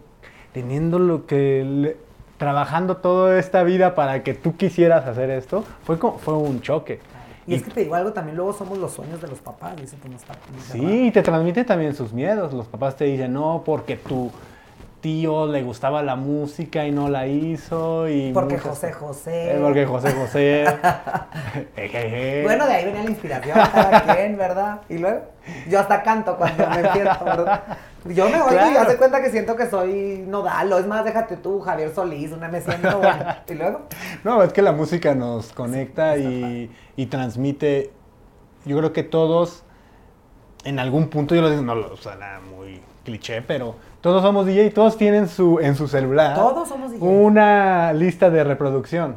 teniendo 0.52 1.00
lo 1.00 1.26
que... 1.26 1.64
le- 1.66 1.98
trabajando 2.42 2.98
toda 2.98 3.38
esta 3.38 3.62
vida 3.62 3.94
para 3.94 4.24
que 4.24 4.34
tú 4.34 4.58
quisieras 4.58 5.06
hacer 5.06 5.30
esto, 5.30 5.64
fue, 5.84 6.00
como, 6.00 6.18
fue 6.18 6.34
un 6.34 6.60
choque. 6.60 7.00
Y 7.46 7.54
es 7.54 7.62
que 7.62 7.70
te 7.70 7.82
digo 7.82 7.94
algo, 7.94 8.14
también 8.14 8.36
luego 8.36 8.52
somos 8.52 8.80
los 8.80 8.94
sueños 8.94 9.22
de 9.22 9.28
los 9.28 9.38
papás, 9.38 9.76
y 9.80 9.84
eso 9.84 9.96
pues 10.02 10.10
no 10.10 10.18
está 10.18 10.34
no 10.52 10.58
está 10.58 10.74
raro. 10.74 10.90
Sí, 10.90 11.06
y 11.06 11.12
te 11.12 11.22
transmite 11.22 11.64
también 11.64 11.94
sus 11.94 12.12
miedos. 12.12 12.52
Los 12.52 12.66
papás 12.66 12.96
te 12.96 13.06
dicen, 13.06 13.32
no, 13.32 13.62
porque 13.64 13.96
tu 13.96 14.32
tío 15.02 15.48
le 15.48 15.64
gustaba 15.64 16.02
la 16.04 16.16
música 16.16 16.86
y 16.86 16.92
no 16.92 17.10
la 17.10 17.28
hizo. 17.28 18.08
Y 18.08 18.32
Porque 18.34 18.56
muchas 18.56 18.70
José. 18.70 18.94
José. 18.94 19.56
Eh, 19.56 19.60
porque 19.62 19.86
José 19.86 20.12
José. 20.14 20.66
Bueno, 22.44 22.66
de 22.68 22.74
ahí 22.74 22.86
venía 22.86 23.04
la 23.04 23.10
inspiración, 23.10 23.58
cada 23.74 24.02
quien, 24.16 24.38
¿verdad? 24.38 24.82
Y 24.90 24.98
luego, 24.98 25.22
yo 25.70 25.80
hasta 25.80 26.04
canto 26.04 26.38
cuando 26.38 26.68
me 26.70 26.82
¿verdad? 26.82 27.64
Yo 28.06 28.26
me 28.30 28.36
oigo 28.36 28.48
y 28.52 28.54
Claro. 28.54 28.80
hace 28.82 28.98
cuenta 28.98 29.22
que 29.22 29.30
siento 29.30 29.56
que 29.56 29.68
soy 29.70 30.24
Nodal, 30.28 30.72
o 30.74 30.80
es 30.80 30.88
más, 30.88 31.06
déjate 31.06 31.38
tú, 31.38 31.60
Javier 31.60 31.94
Solís, 31.94 32.32
una 32.32 32.48
me 32.48 32.62
siento, 32.62 32.98
bueno. 33.00 33.26
Y 33.48 33.54
luego, 33.54 33.82
No, 34.24 34.42
es 34.44 34.54
que 34.54 34.62
la 34.62 34.72
música 34.72 35.14
nos 35.14 35.52
conecta 35.54 36.18
y, 36.18 36.72
y 36.96 37.06
transmite. 37.08 37.92
Yo 38.66 38.78
creo 38.78 38.94
que 38.94 39.04
todos, 39.04 39.64
en 40.64 40.80
algún 40.80 41.10
punto, 41.10 41.36
yo 41.36 41.42
lo 41.42 41.50
digo, 41.50 41.62
no 41.62 41.76
lo 41.76 41.96
suena 41.98 42.40
muy 42.40 42.82
cliché, 43.04 43.42
pero 43.42 43.76
todos 44.02 44.22
somos 44.22 44.46
DJ 44.46 44.66
y 44.66 44.70
todos 44.72 44.98
tienen 44.98 45.28
su, 45.28 45.60
en 45.60 45.76
su 45.76 45.88
celular 45.88 46.36
todos 46.36 46.68
somos 46.70 46.92
DJ. 46.92 47.04
una 47.06 47.94
lista 47.94 48.30
de 48.30 48.44
reproducción. 48.44 49.16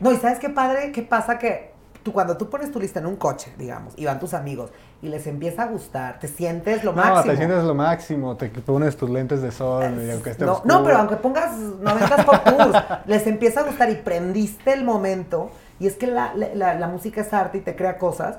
No, 0.00 0.10
y 0.12 0.16
¿sabes 0.16 0.38
qué 0.38 0.48
padre? 0.50 0.90
¿Qué 0.92 1.02
pasa? 1.02 1.38
Que 1.38 1.72
tú, 2.02 2.12
cuando 2.12 2.36
tú 2.36 2.50
pones 2.50 2.72
tu 2.72 2.80
lista 2.80 2.98
en 3.00 3.06
un 3.06 3.16
coche, 3.16 3.52
digamos, 3.58 3.94
y 3.96 4.04
van 4.04 4.18
tus 4.18 4.34
amigos, 4.34 4.70
y 5.00 5.08
les 5.08 5.26
empieza 5.26 5.62
a 5.64 5.66
gustar, 5.66 6.18
te 6.18 6.26
sientes 6.28 6.82
lo 6.84 6.92
no, 6.92 7.02
máximo. 7.02 7.32
te 7.32 7.36
sientes 7.36 7.62
lo 7.64 7.74
máximo, 7.74 8.36
te 8.36 8.48
pones 8.48 8.96
tus 8.96 9.10
lentes 9.10 9.42
de 9.42 9.50
sol 9.52 9.84
y 10.04 10.10
aunque 10.10 10.30
esté 10.30 10.44
no, 10.44 10.52
oscuro. 10.54 10.74
no, 10.78 10.84
pero 10.84 10.98
aunque 10.98 11.16
pongas 11.16 11.56
90 11.56 12.16
pop 12.24 12.36
tours, 12.44 12.84
les 13.06 13.26
empieza 13.26 13.60
a 13.60 13.62
gustar 13.64 13.90
y 13.90 13.96
prendiste 13.96 14.72
el 14.72 14.84
momento. 14.84 15.50
Y 15.80 15.86
es 15.88 15.96
que 15.96 16.06
la- 16.06 16.32
la 16.34 16.86
música 16.88 17.20
es 17.22 17.32
arte 17.32 17.58
y 17.58 17.60
te 17.60 17.74
crea 17.74 17.98
cosas. 17.98 18.36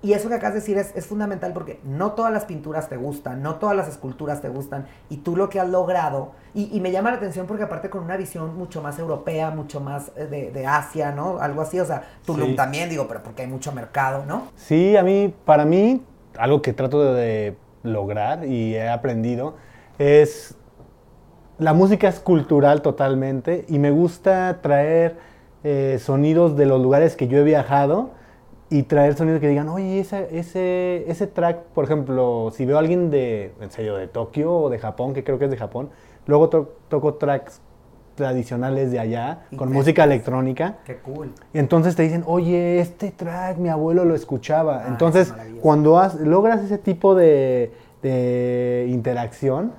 Y 0.00 0.12
eso 0.12 0.28
que 0.28 0.36
acabas 0.36 0.54
de 0.54 0.60
decir 0.60 0.78
es, 0.78 0.94
es 0.94 1.06
fundamental 1.06 1.52
porque 1.52 1.80
no 1.84 2.12
todas 2.12 2.32
las 2.32 2.44
pinturas 2.44 2.88
te 2.88 2.96
gustan, 2.96 3.42
no 3.42 3.56
todas 3.56 3.74
las 3.76 3.88
esculturas 3.88 4.40
te 4.40 4.48
gustan. 4.48 4.86
Y 5.10 5.18
tú 5.18 5.34
lo 5.36 5.48
que 5.48 5.58
has 5.58 5.68
logrado, 5.68 6.32
y, 6.54 6.70
y 6.76 6.80
me 6.80 6.92
llama 6.92 7.10
la 7.10 7.16
atención 7.16 7.46
porque 7.48 7.64
aparte 7.64 7.90
con 7.90 8.04
una 8.04 8.16
visión 8.16 8.56
mucho 8.56 8.80
más 8.80 8.98
europea, 9.00 9.50
mucho 9.50 9.80
más 9.80 10.12
eh, 10.16 10.26
de, 10.26 10.50
de 10.52 10.66
Asia, 10.66 11.10
¿no? 11.10 11.38
Algo 11.40 11.62
así, 11.62 11.80
o 11.80 11.84
sea, 11.84 12.04
Tulum 12.24 12.50
Sí. 12.50 12.56
también, 12.56 12.88
digo, 12.88 13.08
pero 13.08 13.22
porque 13.24 13.42
hay 13.42 13.48
mucho 13.48 13.72
mercado, 13.72 14.24
¿no? 14.24 14.44
Sí, 14.54 14.96
a 14.96 15.02
mí, 15.02 15.34
para 15.44 15.64
mí, 15.64 16.00
algo 16.38 16.62
que 16.62 16.72
trato 16.72 17.02
de, 17.02 17.20
de 17.20 17.56
lograr 17.82 18.44
y 18.44 18.76
he 18.76 18.88
aprendido 18.88 19.56
es 19.98 20.54
la 21.58 21.72
música 21.72 22.06
es 22.06 22.20
cultural 22.20 22.82
totalmente 22.82 23.64
y 23.68 23.80
me 23.80 23.90
gusta 23.90 24.60
traer 24.62 25.16
eh, 25.64 25.98
sonidos 26.00 26.56
de 26.56 26.66
los 26.66 26.80
lugares 26.80 27.16
que 27.16 27.26
yo 27.26 27.38
he 27.38 27.42
viajado 27.42 28.10
y 28.70 28.82
traer 28.82 29.14
sonidos 29.16 29.40
que 29.40 29.48
digan, 29.48 29.68
oye, 29.68 30.00
ese, 30.00 30.28
ese, 30.38 31.04
ese 31.10 31.26
track, 31.26 31.58
por 31.74 31.84
ejemplo, 31.84 32.50
si 32.52 32.66
veo 32.66 32.76
a 32.76 32.80
alguien 32.80 33.10
de, 33.10 33.52
en 33.60 33.70
serio, 33.70 33.96
de 33.96 34.08
Tokio 34.08 34.52
o 34.54 34.68
de 34.70 34.78
Japón, 34.78 35.14
que 35.14 35.24
creo 35.24 35.38
que 35.38 35.46
es 35.46 35.50
de 35.50 35.56
Japón, 35.56 35.88
luego 36.26 36.48
to- 36.50 36.76
toco 36.88 37.14
tracks 37.14 37.60
tradicionales 38.14 38.90
de 38.90 38.98
allá 38.98 39.42
Y 39.50 39.56
con 39.56 39.72
música 39.72 40.02
electrónica. 40.04 40.78
Qué 40.84 40.96
cool. 40.98 41.32
Y 41.54 41.58
entonces 41.58 41.94
te 41.96 42.02
dicen, 42.02 42.24
oye, 42.26 42.80
este 42.80 43.10
track 43.12 43.58
mi 43.58 43.68
abuelo 43.68 44.04
lo 44.04 44.14
escuchaba. 44.14 44.82
Ah, 44.84 44.88
entonces, 44.88 45.28
es 45.28 45.34
cuando 45.62 45.98
has- 45.98 46.16
logras 46.16 46.60
ese 46.62 46.78
tipo 46.78 47.14
de, 47.14 47.72
de 48.02 48.86
interacción, 48.90 49.72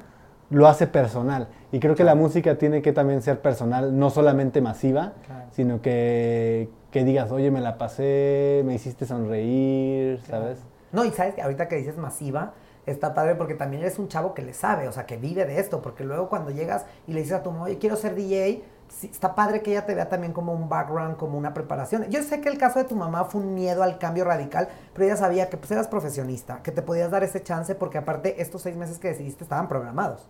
lo 0.50 0.68
hace 0.68 0.88
personal. 0.88 1.50
Y 1.72 1.80
creo 1.80 1.94
que 1.96 2.04
la 2.04 2.16
música 2.16 2.58
tiene 2.58 2.82
que 2.82 2.94
también 2.94 3.22
ser 3.22 3.40
personal, 3.42 4.00
no 4.00 4.10
solamente 4.10 4.62
masiva, 4.62 5.14
Claro. 5.28 5.46
sino 5.52 5.82
que, 5.82 6.70
que 6.92 7.04
digas, 7.04 7.32
oye, 7.32 7.52
me 7.52 7.62
la 7.62 7.78
pasé, 7.78 8.64
me 8.66 8.74
hiciste 8.74 9.06
sonreír, 9.06 10.22
¿sabes? 10.28 10.60
No, 10.92 11.06
y 11.06 11.12
sabes 11.12 11.36
que 11.36 11.42
ahorita 11.42 11.68
que 11.68 11.76
dices 11.76 11.98
masiva, 11.98 12.54
está 12.86 13.14
padre 13.14 13.36
porque 13.36 13.54
también 13.54 13.84
eres 13.84 14.00
un 14.00 14.08
chavo 14.08 14.34
que 14.34 14.42
le 14.42 14.54
sabe, 14.54 14.88
o 14.88 14.92
sea, 14.92 15.06
que 15.06 15.18
vive 15.18 15.46
de 15.46 15.60
esto, 15.60 15.82
porque 15.82 16.04
luego 16.04 16.30
cuando 16.30 16.52
llegas 16.52 16.86
y 17.08 17.14
le 17.14 17.22
dices 17.22 17.36
a 17.38 17.44
tu 17.44 17.52
mamá, 17.52 17.66
oye, 17.66 17.78
quiero 17.78 17.96
ser 17.96 18.16
DJ, 18.16 18.64
sí, 18.88 19.10
está 19.12 19.36
padre 19.36 19.62
que 19.62 19.72
ella 19.72 19.86
te 19.86 19.94
vea 19.94 20.10
también 20.10 20.34
como 20.34 20.54
un 20.54 20.68
background, 20.68 21.18
como 21.18 21.38
una 21.38 21.54
preparación. 21.54 22.06
Yo 22.10 22.24
sé 22.24 22.42
que 22.42 22.50
el 22.50 22.58
caso 22.58 22.80
de 22.80 22.86
tu 22.86 22.96
mamá 22.96 23.26
fue 23.26 23.42
un 23.42 23.54
miedo 23.54 23.84
al 23.84 24.00
cambio 24.00 24.26
radical, 24.26 24.68
pero 24.94 25.06
ella 25.06 25.16
sabía 25.16 25.50
que 25.50 25.58
pues 25.58 25.70
eras 25.72 25.88
profesionista, 25.88 26.62
que 26.64 26.72
te 26.72 26.82
podías 26.82 27.12
dar 27.12 27.24
ese 27.24 27.44
chance 27.44 27.76
porque 27.76 28.00
aparte 28.00 28.42
estos 28.42 28.64
seis 28.64 28.76
meses 28.76 28.98
que 28.98 29.10
decidiste 29.10 29.44
estaban 29.44 29.68
programados. 29.68 30.28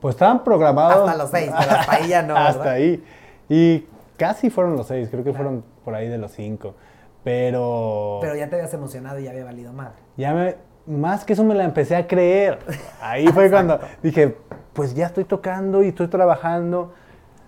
Pues 0.00 0.16
estaban 0.16 0.42
programados. 0.42 1.08
Hasta 1.08 1.22
los 1.22 1.30
seis, 1.30 1.52
pero 1.56 1.70
hasta 1.70 1.92
ahí 1.94 2.08
ya 2.08 2.22
no, 2.22 2.36
hasta 2.36 2.58
¿verdad? 2.58 2.74
ahí. 2.74 3.04
Y 3.48 3.86
casi 4.16 4.50
fueron 4.50 4.76
los 4.76 4.86
seis, 4.86 5.08
creo 5.10 5.24
que 5.24 5.30
Claro. 5.30 5.44
fueron 5.44 5.64
por 5.84 5.94
ahí 5.94 6.08
de 6.08 6.18
los 6.18 6.32
cinco. 6.32 6.74
Pero, 7.22 8.18
Pero 8.20 8.34
ya 8.36 8.48
te 8.48 8.56
habías 8.56 8.74
emocionado 8.74 9.18
y 9.18 9.24
ya 9.24 9.30
había 9.30 9.44
valido 9.44 9.72
madre. 9.72 9.94
ya 10.16 10.34
me, 10.34 10.56
más 10.86 11.24
que 11.24 11.32
eso 11.32 11.42
me 11.42 11.54
la 11.54 11.64
empecé 11.64 11.96
a 11.96 12.06
creer. 12.06 12.58
Ahí 13.00 13.26
fue 13.28 13.50
cuando 13.50 13.80
dije, 14.02 14.36
pues 14.74 14.94
ya 14.94 15.06
estoy 15.06 15.24
tocando 15.24 15.82
y 15.82 15.88
estoy 15.88 16.08
trabajando. 16.08 16.92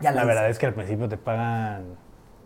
Ya 0.01 0.13
la 0.13 0.25
verdad 0.25 0.43
hice. 0.45 0.51
es 0.53 0.59
que 0.59 0.67
al 0.67 0.75
principio 0.75 1.09
te 1.09 1.17
pagan 1.19 1.85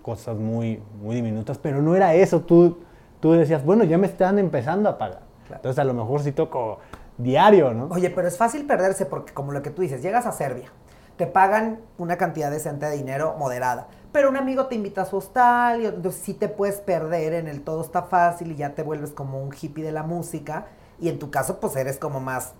cosas 0.02 0.36
muy, 0.36 0.82
muy 1.00 1.14
diminutas, 1.14 1.58
pero 1.58 1.80
no 1.80 1.94
era 1.94 2.14
eso. 2.14 2.40
Tú, 2.40 2.78
tú 3.20 3.32
decías, 3.32 3.64
bueno, 3.64 3.84
ya 3.84 3.96
me 3.98 4.06
están 4.08 4.38
empezando 4.40 4.88
a 4.88 4.98
pagar. 4.98 5.20
Claro. 5.46 5.56
Entonces 5.58 5.78
a 5.78 5.84
lo 5.84 5.94
mejor 5.94 6.20
sí 6.22 6.32
toco 6.32 6.80
diario, 7.16 7.72
¿no? 7.74 7.86
Oye, 7.92 8.10
pero 8.10 8.26
es 8.26 8.36
fácil 8.36 8.66
perderse 8.66 9.06
porque 9.06 9.32
como 9.32 9.52
lo 9.52 9.62
que 9.62 9.70
tú 9.70 9.82
dices, 9.82 10.02
llegas 10.02 10.26
a 10.26 10.32
Serbia, 10.32 10.70
te 11.16 11.26
pagan 11.26 11.80
una 11.98 12.16
cantidad 12.16 12.50
decente 12.50 12.86
de 12.86 12.96
dinero 12.96 13.36
moderada. 13.38 13.86
Pero 14.12 14.28
un 14.28 14.36
amigo 14.36 14.66
te 14.66 14.74
invita 14.74 15.02
a 15.02 15.04
su 15.04 15.16
hostal 15.16 15.82
y 15.82 15.86
entonces 15.86 16.20
sí 16.20 16.34
te 16.34 16.48
puedes 16.48 16.76
perder 16.80 17.32
en 17.34 17.46
el 17.48 17.62
todo 17.62 17.80
está 17.82 18.02
fácil 18.02 18.52
y 18.52 18.56
ya 18.56 18.74
te 18.74 18.82
vuelves 18.82 19.12
como 19.12 19.42
un 19.42 19.54
hippie 19.58 19.84
de 19.84 19.92
la 19.92 20.02
música. 20.02 20.66
Y 21.00 21.08
en 21.08 21.18
tu 21.18 21.30
caso, 21.30 21.60
pues 21.60 21.76
eres 21.76 21.98
como 21.98 22.20
más 22.20 22.54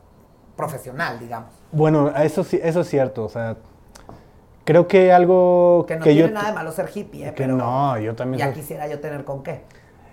profesional, 0.56 1.18
digamos. 1.18 1.50
Bueno, 1.72 2.10
eso 2.16 2.44
sí, 2.44 2.60
eso 2.62 2.80
es 2.82 2.88
cierto. 2.88 3.24
O 3.24 3.28
sea, 3.28 3.56
creo 4.64 4.86
que 4.86 5.12
algo 5.12 5.84
Que 5.88 5.96
no 5.96 6.04
que 6.04 6.12
tiene 6.12 6.28
yo 6.28 6.34
nada 6.34 6.48
de 6.48 6.54
malo 6.54 6.70
ser 6.72 6.88
hippie, 6.94 7.24
¿eh? 7.28 7.34
que 7.34 7.42
Pero 7.42 7.56
no, 7.56 7.98
yo 7.98 8.14
también 8.14 8.38
Ya 8.38 8.46
soy- 8.46 8.54
quisiera 8.54 8.86
yo 8.86 9.00
tener 9.00 9.24
con 9.24 9.42
qué. 9.42 9.64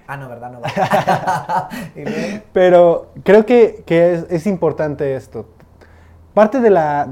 Ah, 0.07 0.17
no, 0.17 0.29
¿verdad? 0.29 0.51
No. 0.51 0.61
luego, 1.95 2.43
Pero 2.53 3.07
creo 3.23 3.45
que, 3.45 3.83
que 3.85 4.13
es, 4.13 4.25
es 4.29 4.47
importante 4.47 5.15
esto. 5.15 5.45
Parte 6.33 6.59
de 6.61 6.69
la, 6.69 7.07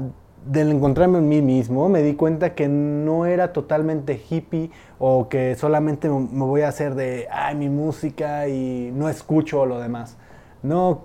del 0.46 0.70
encontrarme 0.70 1.18
en 1.18 1.28
mí 1.28 1.42
mismo, 1.42 1.88
me 1.88 2.02
di 2.02 2.14
cuenta 2.14 2.54
que 2.54 2.68
no 2.68 3.26
era 3.26 3.52
totalmente 3.52 4.22
hippie 4.28 4.70
o 4.98 5.28
que 5.28 5.54
solamente 5.56 6.08
me 6.08 6.44
voy 6.44 6.62
a 6.62 6.68
hacer 6.68 6.94
de, 6.94 7.28
ay, 7.30 7.56
mi 7.56 7.68
música 7.68 8.48
y 8.48 8.92
no 8.94 9.08
escucho 9.08 9.66
lo 9.66 9.80
demás. 9.80 10.16
No, 10.62 11.02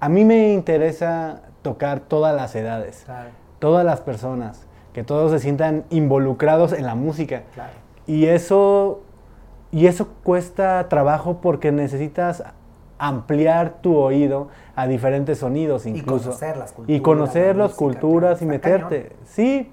a 0.00 0.08
mí 0.08 0.24
me 0.24 0.52
interesa 0.52 1.42
tocar 1.62 2.00
todas 2.00 2.34
las 2.34 2.54
edades, 2.54 3.02
claro, 3.04 3.30
todas 3.58 3.84
las 3.84 4.00
personas, 4.00 4.66
que 4.92 5.02
todos 5.02 5.32
se 5.32 5.40
sientan 5.40 5.84
involucrados 5.90 6.72
en 6.72 6.86
la 6.86 6.94
música. 6.94 7.42
claro. 7.54 7.72
Y 8.06 8.26
eso, 8.26 9.00
y 9.72 9.86
eso 9.86 10.08
cuesta 10.22 10.88
trabajo 10.88 11.38
porque 11.40 11.72
necesitas 11.72 12.44
ampliar 13.08 13.80
tu 13.80 13.96
oído 13.96 14.48
a 14.76 14.86
diferentes 14.86 15.38
sonidos 15.38 15.86
Y 15.86 15.90
incluso. 15.90 16.26
conocer 16.30 16.56
las 16.56 16.70
Y 16.72 16.74
culturas, 16.74 17.02
conocer 17.02 17.56
la 17.56 17.64
las 17.64 17.74
culturas 17.74 18.42
y 18.42 18.46
meterte. 18.46 19.12
Sí, 19.24 19.70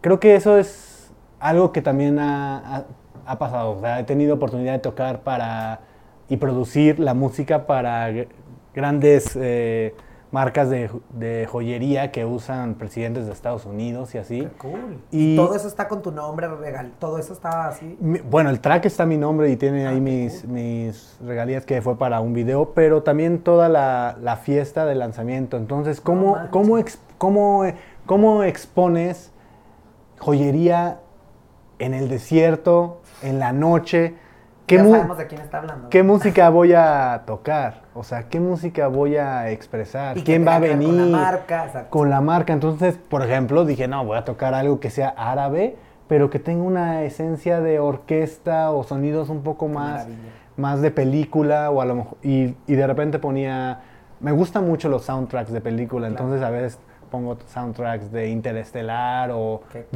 creo 0.00 0.20
que 0.20 0.34
eso 0.34 0.58
es 0.58 1.12
algo 1.40 1.72
que 1.72 1.82
también 1.82 2.18
ha, 2.18 2.76
ha- 2.76 2.84
ha 3.26 3.38
pasado. 3.38 3.72
O 3.72 3.80
sea, 3.80 4.00
he 4.00 4.04
tenido 4.04 4.34
oportunidad 4.34 4.72
de 4.72 4.78
tocar 4.80 5.20
para 5.20 5.80
y 6.28 6.36
producir 6.36 6.98
la 7.00 7.14
música 7.14 7.66
para 7.66 8.10
gr- 8.10 8.28
grandes 8.74 9.36
eh, 9.40 9.94
marcas 10.34 10.68
de, 10.68 10.88
jo- 10.88 11.00
de 11.10 11.46
joyería 11.48 12.10
que 12.10 12.24
usan 12.24 12.74
presidentes 12.74 13.26
de 13.26 13.32
Estados 13.32 13.66
Unidos 13.66 14.14
y 14.16 14.18
así. 14.18 14.40
Qué 14.40 14.48
cool. 14.58 14.98
Y- 15.12 15.34
Y 15.34 15.36
todo 15.36 15.54
eso 15.54 15.68
está 15.68 15.86
con 15.86 16.02
tu 16.02 16.10
nombre, 16.10 16.48
regal, 16.48 16.90
todo 16.98 17.18
eso 17.18 17.32
está 17.32 17.68
así. 17.68 17.96
Mi- 18.00 18.18
Bueno, 18.18 18.50
el 18.50 18.58
track 18.58 18.84
está 18.86 19.06
mi 19.06 19.16
nombre 19.16 19.48
y 19.50 19.56
tiene 19.56 19.86
Ah, 19.86 19.90
ahí 19.90 20.00
mis, 20.00 20.40
cool. 20.40 20.50
mis 20.50 21.16
regalías 21.24 21.64
que 21.64 21.80
fue 21.80 21.96
para 21.96 22.20
un 22.20 22.32
video, 22.34 22.72
pero 22.74 23.04
también 23.04 23.38
toda 23.42 23.68
la, 23.68 24.16
la 24.20 24.36
fiesta 24.36 24.84
de 24.86 24.96
lanzamiento. 24.96 25.56
Entonces, 25.56 26.00
¿cómo, 26.00 26.36
cómo, 26.50 26.78
cómo, 27.16 27.62
cómo 28.04 28.42
expones 28.42 29.30
joyería 30.18 30.98
en 31.78 31.94
el 31.94 32.08
desierto, 32.08 33.00
en 33.22 33.38
la 33.38 33.52
noche? 33.52 34.14
¿Qué, 34.66 34.76
ya 34.76 34.84
sabemos 34.84 35.18
de 35.18 35.26
quién 35.26 35.40
está 35.42 35.58
hablando. 35.58 35.88
qué 35.90 36.02
música 36.02 36.48
voy 36.48 36.72
a 36.72 37.22
tocar? 37.26 37.82
O 37.94 38.02
sea, 38.02 38.24
¿qué 38.28 38.40
música 38.40 38.88
voy 38.88 39.16
a 39.16 39.50
expresar? 39.50 40.16
Y 40.16 40.22
¿Quién 40.22 40.46
va 40.46 40.56
a 40.56 40.58
venir? 40.58 40.88
Con 40.88 41.12
la 41.12 41.18
marca, 41.18 41.64
exacto. 41.66 41.90
con 41.90 42.10
la 42.10 42.20
marca. 42.20 42.52
Entonces, 42.54 42.96
por 42.96 43.22
ejemplo, 43.22 43.64
dije, 43.64 43.88
no, 43.88 44.04
voy 44.04 44.16
a 44.16 44.24
tocar 44.24 44.54
algo 44.54 44.80
que 44.80 44.88
sea 44.90 45.14
árabe, 45.16 45.76
pero 46.08 46.30
que 46.30 46.38
tenga 46.38 46.62
una 46.64 47.02
esencia 47.02 47.60
de 47.60 47.78
orquesta 47.78 48.70
o 48.70 48.84
sonidos 48.84 49.28
un 49.28 49.42
poco 49.42 49.68
más, 49.68 50.06
más 50.56 50.80
de 50.80 50.90
película 50.90 51.70
o 51.70 51.80
a 51.82 51.84
lo 51.84 51.94
mejor, 51.96 52.18
y, 52.22 52.54
y 52.66 52.74
de 52.74 52.86
repente 52.86 53.18
ponía, 53.18 53.80
me 54.20 54.32
gustan 54.32 54.66
mucho 54.66 54.88
los 54.88 55.04
soundtracks 55.04 55.52
de 55.52 55.60
película, 55.60 56.08
Claro. 56.08 56.24
entonces 56.24 56.46
a 56.46 56.50
veces 56.50 56.78
pongo 57.10 57.36
soundtracks 57.46 58.10
de 58.10 58.28
Interestelar 58.28 59.30
o 59.32 59.62
Qué 59.72 59.82
cool. 59.82 59.88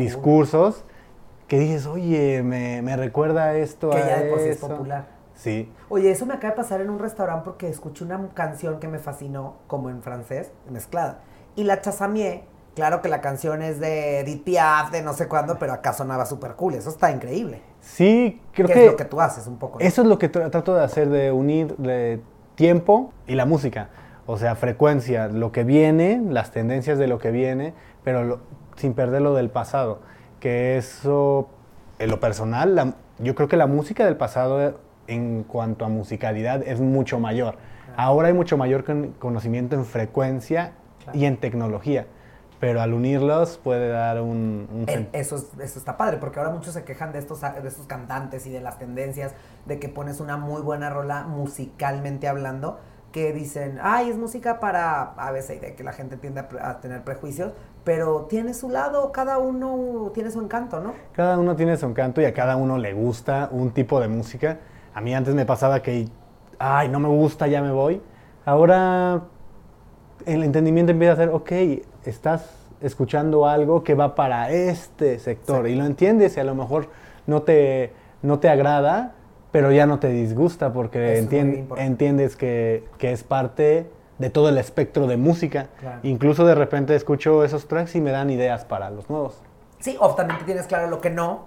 Que 1.49 1.59
dices, 1.59 1.87
oye, 1.87 2.43
me, 2.43 2.83
me 2.83 2.97
recuerda 2.97 3.55
esto 3.57 3.91
Que 3.91 3.99
a 3.99 4.07
ya 4.07 4.21
de 4.23 4.31
por 4.31 4.39
sí 4.41 4.49
es 4.49 4.57
eso". 4.59 4.69
popular. 4.69 5.07
Sí. 5.35 5.73
Oye, 5.89 6.11
eso 6.11 6.27
me 6.27 6.35
acaba 6.35 6.51
de 6.51 6.57
pasar 6.57 6.81
en 6.81 6.91
un 6.91 6.99
restaurante 6.99 7.45
porque 7.45 7.69
escuché 7.69 8.05
una 8.05 8.29
canción 8.35 8.81
que 8.81 8.89
me 8.89 8.99
fascinó, 8.99 9.55
como 9.67 9.89
en 9.89 10.03
francés, 10.03 10.51
mezclada. 10.71 11.21
Y 11.57 11.65
la 11.65 11.81
chasamié, 11.81 12.45
claro 12.75 13.01
que 13.03 13.09
la 13.09 13.21
canción 13.21 13.63
es 13.63 13.79
de 13.81 14.21
Edith 14.21 14.43
Piaf, 14.45 14.91
de 14.91 15.01
no 15.03 15.13
sé 15.15 15.29
cuándo, 15.29 15.59
pero 15.59 15.73
acá 15.73 15.93
sonaba 15.93 16.27
súper 16.27 16.55
cool. 16.55 16.75
Eso 16.75 16.91
está 16.91 17.11
increíble. 17.13 17.63
Sí, 17.81 18.43
creo 18.53 18.67
¿Qué 18.67 18.75
que... 18.75 18.85
es 18.87 18.91
lo 18.91 18.97
que 18.97 19.05
tú 19.05 19.21
haces 19.21 19.47
un 19.47 19.59
poco? 19.59 19.79
¿no? 19.79 19.85
Eso 19.87 20.03
es 20.03 20.09
lo 20.09 20.19
que 20.19 20.31
tra- 20.31 20.51
trato 20.51 20.75
de 20.75 20.83
hacer, 20.85 21.09
de 21.09 21.31
unir 21.33 21.77
de 21.77 22.21
tiempo 22.57 23.13
y 23.29 23.37
la 23.37 23.47
música. 23.47 23.91
O 24.27 24.37
sea, 24.39 24.57
frecuencia, 24.57 25.29
lo 25.29 25.53
que 25.53 25.63
viene, 25.65 26.21
las 26.29 26.51
tendencias 26.51 26.99
de 26.99 27.07
lo 27.07 27.19
que 27.19 27.31
viene, 27.31 27.75
pero 28.05 28.25
lo- 28.25 28.41
sin 28.77 28.93
perder 28.95 29.23
lo 29.23 29.35
del 29.35 29.51
pasado. 29.51 30.01
Que 30.41 30.77
eso, 30.79 31.49
en 31.99 32.11
lo 32.11 32.21
personal, 32.21 32.75
la- 32.75 32.95
yo 33.19 33.35
creo 33.35 33.49
que 33.49 33.57
la 33.57 33.67
música 33.67 34.05
del 34.05 34.17
pasado 34.17 34.81
en 35.07 35.43
cuanto 35.43 35.85
a 35.85 35.89
musicalidad 35.89 36.63
es 36.67 36.81
mucho 36.81 37.19
mayor. 37.19 37.57
Ahora 37.97 38.29
hay 38.29 38.35
mucho 38.35 38.57
mayor 38.57 38.85
con- 38.85 39.13
conocimiento 39.19 39.75
en 39.75 39.85
frecuencia 39.85 40.73
Claro. 41.03 41.19
y 41.19 41.25
en 41.25 41.37
tecnología, 41.39 42.07
pero 42.61 42.81
al 42.81 42.93
unirlos 42.93 43.59
puede 43.59 43.89
dar 43.89 44.21
un... 44.21 44.69
sen- 44.87 45.09
eso, 45.13 45.37
es- 45.37 45.49
eso 45.61 45.79
está 45.81 45.97
padre, 45.97 46.19
porque 46.19 46.39
ahora 46.39 46.53
muchos 46.53 46.75
se 46.75 46.85
quejan 46.85 47.11
de 47.13 47.19
estos, 47.19 47.41
de 47.41 47.67
estos 47.67 47.87
cantantes 47.87 48.47
y 48.47 48.51
de 48.51 48.61
las 48.61 48.79
tendencias, 48.79 49.33
de 49.67 49.81
que 49.81 49.89
pones 49.89 50.21
una 50.21 50.37
muy 50.37 50.63
buena 50.63 50.91
rola 50.91 51.23
musicalmente 51.25 52.29
hablando, 52.29 52.79
que 53.11 53.33
dicen, 53.33 53.79
ay, 53.83 54.11
es 54.11 54.19
música 54.19 54.61
para 54.61 55.15
A, 55.17 55.33
D, 55.33 55.75
que 55.77 55.83
la 55.83 55.93
gente 55.95 56.19
tiende 56.19 56.45
a 56.61 56.81
tener 56.81 57.03
prejuicios, 57.03 57.53
pero 57.89 58.27
tiene 58.29 58.53
su 58.53 58.69
lado, 58.69 59.13
cada 59.13 59.39
uno 59.39 60.11
tiene 60.13 60.31
su 60.31 60.43
encanto, 60.43 60.79
¿no? 60.79 60.93
Cada 61.13 61.39
uno 61.39 61.57
tiene 61.57 61.75
su 61.79 61.87
encanto 61.87 62.21
y 62.21 62.27
a 62.27 62.35
cada 62.35 62.57
uno 62.57 62.77
le 62.77 62.93
gusta 62.93 63.49
un 63.51 63.71
tipo 63.71 63.99
de 63.99 64.09
música. 64.09 64.59
A 64.93 65.01
mí 65.01 65.15
antes 65.15 65.35
me 65.35 65.47
pasaba 65.47 65.81
que, 65.81 66.07
ay, 66.59 66.91
no 66.91 67.01
me 67.01 67.09
gusta, 67.09 67.47
ya 67.47 67.63
me 67.63 67.71
voy. 67.71 68.03
Ahora 68.45 69.23
el 70.27 70.43
entendimiento 70.43 70.93
empieza 70.93 71.15
a 71.15 71.17
ser, 71.17 71.31
ok, 71.31 71.51
estás 72.05 72.51
escuchando 72.83 73.47
algo 73.47 73.83
que 73.83 73.95
va 73.95 74.15
para 74.15 74.51
este 74.51 75.19
sector 75.19 75.67
y 75.67 75.75
lo 75.75 75.87
entiendes 75.87 76.37
y 76.37 76.41
a 76.41 76.45
lo 76.45 76.55
mejor 76.55 76.91
no 77.27 77.41
te, 77.41 77.95
no 78.21 78.39
te 78.39 78.51
agrada, 78.51 79.15
pero 79.51 79.73
ya 79.73 79.87
no 79.87 79.99
te 79.99 80.11
disgusta 80.11 80.75
porque 80.75 81.21
entiendes 81.79 82.37
que, 82.37 82.85
que 82.99 83.13
es 83.13 83.25
parte 83.25 83.87
de 84.19 84.31
todo 84.31 84.49
el 84.49 84.59
espectro 84.59 85.07
de 85.07 85.17
música. 85.17 85.69
Claro. 85.79 86.01
Incluso 86.03 86.45
de 86.45 86.55
repente 86.55 86.95
escucho 86.95 87.45
esos 87.45 87.69
tracks 87.69 87.95
y 87.95 88.01
me 88.01 88.11
dan 88.11 88.31
ideas 88.31 88.65
para 88.65 88.91
los 88.91 89.09
nuevos. 89.09 89.41
Sí, 89.79 89.97
o 90.01 90.15
también 90.15 90.45
tienes 90.45 90.67
claro 90.67 90.89
lo 90.89 91.01
que 91.01 91.11
no 91.11 91.47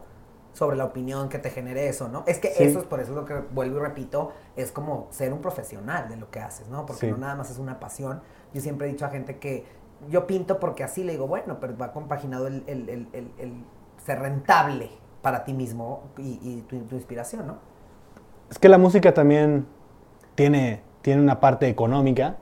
sobre 0.54 0.76
la 0.78 0.86
opinión 0.86 1.30
que 1.30 1.38
te 1.40 1.50
genere 1.50 1.88
eso, 1.88 2.08
¿no? 2.10 2.24
Es 2.28 2.40
que 2.40 2.50
Sí. 2.50 2.64
eso 2.64 2.80
es 2.80 2.86
por 2.86 3.00
eso 3.00 3.14
lo 3.14 3.26
que 3.26 3.36
vuelvo 3.36 3.78
y 3.78 3.82
repito, 3.82 4.32
es 4.56 4.72
como 4.72 5.08
ser 5.12 5.32
un 5.34 5.40
profesional 5.40 6.10
de 6.10 6.18
lo 6.18 6.30
que 6.30 6.40
haces, 6.40 6.68
¿no? 6.68 6.86
Porque 6.86 7.06
Sí. 7.08 7.12
no 7.12 7.18
nada 7.18 7.36
más 7.36 7.50
es 7.52 7.58
una 7.58 7.80
pasión. 7.80 8.22
Yo 8.54 8.60
siempre 8.62 8.88
he 8.88 8.92
dicho 8.92 9.06
a 9.06 9.10
gente 9.10 9.38
que 9.38 9.66
yo 10.10 10.28
pinto 10.28 10.60
porque 10.60 10.84
así 10.84 11.04
le 11.04 11.14
digo, 11.14 11.28
bueno, 11.28 11.58
pero 11.62 11.78
va 11.78 11.92
compaginado 11.94 12.48
el, 12.48 12.64
el- 12.68 12.90
el- 12.90 13.08
el- 13.14 13.32
el 13.38 13.54
ser 14.06 14.20
rentable 14.20 14.90
para 15.22 15.44
ti 15.46 15.54
mismo 15.54 16.04
y, 16.18 16.40
y 16.42 16.62
tu, 16.68 16.80
tu 16.82 16.96
inspiración, 16.96 17.48
¿no? 17.48 17.58
Es 18.50 18.58
que 18.60 18.68
la 18.68 18.78
música 18.78 19.14
también 19.14 19.68
tiene, 20.36 20.82
tiene 21.02 21.22
una 21.22 21.40
parte 21.40 21.68
económica 21.70 22.36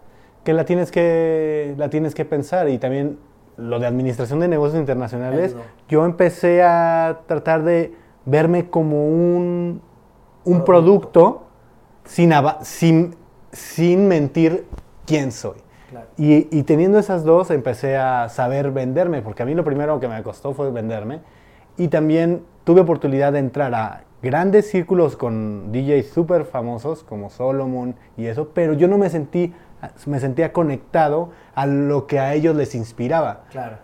que 0.43 0.53
la 0.53 0.65
tienes 0.65 0.91
que, 0.91 1.75
la 1.77 1.89
tienes 1.89 2.15
que 2.15 2.25
pensar 2.25 2.69
y 2.69 2.77
también 2.77 3.17
lo 3.57 3.79
de 3.79 3.87
administración 3.87 4.39
de 4.39 4.47
negocios 4.47 4.79
internacionales, 4.79 5.55
yo 5.89 6.05
empecé 6.05 6.63
a 6.63 7.21
tratar 7.27 7.63
de 7.63 7.93
verme 8.25 8.69
como 8.69 9.07
un, 9.07 9.81
un 10.45 10.63
Producto. 10.63 10.65
producto 10.65 11.43
sin, 12.05 12.31
sin, 12.61 13.15
sin 13.51 14.07
mentir 14.07 14.65
quién 15.05 15.31
soy. 15.31 15.57
Claro. 15.89 16.07
Y, 16.17 16.47
y 16.55 16.63
teniendo 16.63 16.99
esas 16.99 17.23
dos 17.23 17.51
empecé 17.51 17.97
a 17.97 18.29
saber 18.29 18.71
venderme, 18.71 19.21
porque 19.21 19.43
a 19.43 19.45
mí 19.45 19.55
lo 19.55 19.63
primero 19.63 19.99
que 19.99 20.07
me 20.07 20.21
costó 20.23 20.53
fue 20.53 20.71
venderme. 20.71 21.21
Y 21.77 21.87
también 21.87 22.43
tuve 22.63 22.81
oportunidad 22.81 23.33
de 23.33 23.39
entrar 23.39 23.73
a 23.73 24.03
grandes 24.21 24.69
círculos 24.69 25.15
con 25.15 25.71
DJs 25.71 26.09
súper 26.09 26.45
famosos 26.45 27.03
como 27.03 27.29
Solomon 27.29 27.95
y 28.17 28.25
eso, 28.25 28.49
pero 28.53 28.73
yo 28.73 28.87
no 28.87 28.97
me 28.97 29.09
sentí, 29.09 29.53
me 30.05 30.19
sentía 30.19 30.51
conectado 30.53 31.29
a 31.55 31.65
lo 31.65 32.07
que 32.07 32.19
a 32.19 32.33
ellos 32.33 32.55
les 32.55 32.75
inspiraba. 32.75 33.41
Claro. 33.51 33.77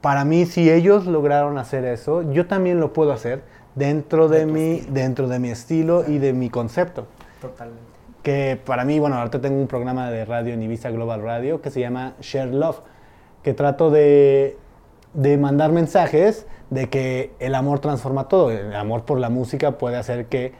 Para 0.00 0.24
mí, 0.24 0.46
si 0.46 0.70
ellos 0.70 1.06
lograron 1.06 1.58
hacer 1.58 1.84
eso, 1.84 2.22
yo 2.32 2.46
también 2.46 2.80
lo 2.80 2.92
puedo 2.92 3.12
hacer 3.12 3.42
dentro 3.74 4.28
de, 4.28 4.40
De 4.40 4.46
mi, 4.46 4.72
estilo. 4.74 4.94
dentro 4.94 5.28
de 5.28 5.38
mi 5.38 5.50
estilo 5.50 6.04
y 6.06 6.18
de 6.18 6.32
mi 6.32 6.48
concepto 6.48 7.06
Totalmente. 7.40 7.82
que 8.22 8.60
para 8.64 8.84
mí, 8.84 8.98
bueno, 8.98 9.16
ahorita 9.16 9.40
tengo 9.40 9.60
un 9.60 9.66
programa 9.66 10.10
de 10.10 10.24
radio 10.24 10.54
en 10.54 10.62
Ibiza 10.62 10.90
Global 10.90 11.22
Radio 11.22 11.60
que 11.60 11.70
se 11.70 11.80
llama 11.80 12.14
Share 12.20 12.54
Love, 12.54 12.80
que 13.42 13.52
trato 13.54 13.90
de, 13.90 14.56
de 15.14 15.36
mandar 15.38 15.72
mensajes 15.72 16.46
de 16.70 16.88
que 16.88 17.32
el 17.38 17.54
amor 17.54 17.80
transforma 17.80 18.28
todo. 18.28 18.50
El 18.50 18.74
amor 18.74 19.04
por 19.04 19.18
la 19.18 19.28
música 19.30 19.78
puede 19.78 19.96
hacer 19.96 20.26
que, 20.26 20.52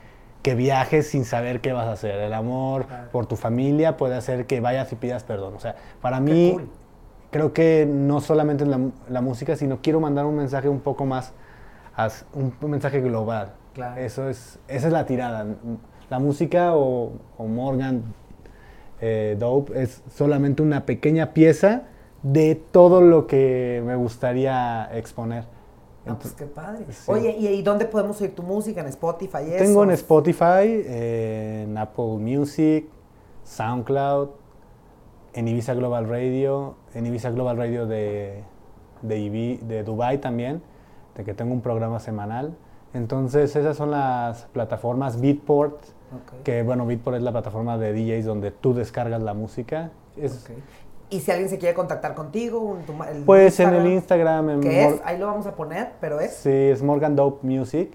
que 0.47 0.55
viajes 0.55 1.09
sin 1.09 1.25
saber 1.25 1.61
qué 1.61 1.73
vas 1.73 1.89
a 1.89 1.93
hacer. 1.95 2.21
El 2.21 2.33
amor 2.33 2.87
por 3.11 3.27
tu 3.27 3.35
familia 3.35 3.97
puede 3.97 4.15
hacer 4.15 4.47
que 4.47 4.61
vayas 4.61 4.93
y 4.93 4.95
pidas 4.95 5.25
perdón. 5.25 5.55
O 5.57 5.59
sea, 5.59 5.75
para 6.01 6.21
mí, 6.21 6.53
cool. 6.53 6.69
creo 7.33 7.53
que 7.53 7.85
no 7.85 8.21
solamente 8.21 8.63
en 8.63 8.71
la, 8.71 8.79
la 9.09 9.23
música, 9.23 9.57
sino 9.57 9.81
quiero 9.83 9.99
mandar 9.99 10.25
un 10.25 10.37
mensaje 10.37 10.69
un 10.69 10.79
poco 10.79 11.05
más, 11.05 11.33
un, 12.33 12.55
un 12.61 12.71
mensaje 12.71 13.01
global. 13.01 13.55
Claro. 13.75 14.01
Eso 14.01 14.29
es, 14.29 14.61
esa 14.69 14.87
es 14.87 14.93
la 14.93 15.05
tirada. 15.05 15.45
La 16.11 16.21
música 16.21 16.77
o, 16.77 17.15
o 17.37 17.47
Morgan 17.49 18.05
eh, 19.01 19.35
Dope 19.41 19.83
es 19.83 20.05
solamente 20.15 20.63
una 20.63 20.87
pequeña 20.87 21.35
pieza 21.35 21.83
de 22.23 22.55
todo 22.55 23.01
lo 23.01 23.27
que 23.27 23.83
me 23.85 23.97
gustaría 23.97 24.89
exponer. 24.97 25.56
Ah, 26.09 26.19
pues 26.21 26.35
qué 26.35 26.47
padre. 26.47 26.85
sí. 26.91 27.11
Oye, 27.11 27.37
¿y, 27.39 27.47
y 27.49 27.63
dónde 27.63 27.85
podemos 27.87 28.21
oír 28.21 28.35
tu 28.35 28.43
música? 28.43 28.81
¿En 28.81 28.87
Spotify? 28.89 29.39
tengo 29.59 29.83
en? 29.85 29.91
Spotify, 29.91 30.65
eh, 30.67 31.65
en 31.67 31.77
Apple 31.77 32.17
Music, 32.19 32.87
SoundCloud, 33.45 34.29
en 35.35 35.49
Ibiza 35.49 35.75
Global 35.75 36.09
Radio, 36.09 36.75
en 36.95 37.07
Ibiza 37.07 37.31
Global 37.31 37.57
Radio 37.57 37.87
de, 37.87 38.43
de, 39.03 39.19
Ibi- 39.19 39.59
de 39.61 39.83
Dubai 39.85 40.19
también, 40.21 40.63
de 41.17 41.25
que 41.25 41.35
tengo 41.35 41.53
un 41.53 41.61
programa 41.61 42.01
semanal. 42.01 42.57
Entonces 42.95 43.55
esas 43.57 43.77
son 43.77 43.91
las 43.91 44.45
plataformas 44.53 45.21
Beatport, 45.21 45.79
que 46.45 46.63
bueno, 46.63 46.87
Beatport 46.87 47.17
es 47.17 47.23
la 47.23 47.33
plataforma 47.33 47.77
de 47.79 47.93
DJs 47.93 48.25
donde 48.25 48.51
tú 48.53 48.73
descargas 48.75 49.21
la 49.23 49.35
música. 49.35 49.91
Es. 50.17 50.47
Y 51.09 51.21
si 51.21 51.31
alguien 51.31 51.49
se 51.49 51.59
quiere 51.59 51.75
contactar 51.75 52.15
contigo, 52.15 52.59
un- 52.59 52.83
tu 52.83 52.93
el 53.05 53.23
Pues 53.25 53.61
en 53.61 53.73
el 53.75 53.87
Instagram, 53.87 54.51
en 54.51 54.61
¿Qué 54.61 54.85
es? 54.87 55.01
Ahí 55.05 55.19
lo 55.19 55.27
vamos 55.27 55.47
a 55.47 55.55
poner, 55.55 55.93
pero 56.01 56.19
es. 56.21 56.33
sí, 56.35 56.51
es 56.51 56.83
Morgan 56.83 57.15
Dope 57.15 57.47
Music. 57.47 57.93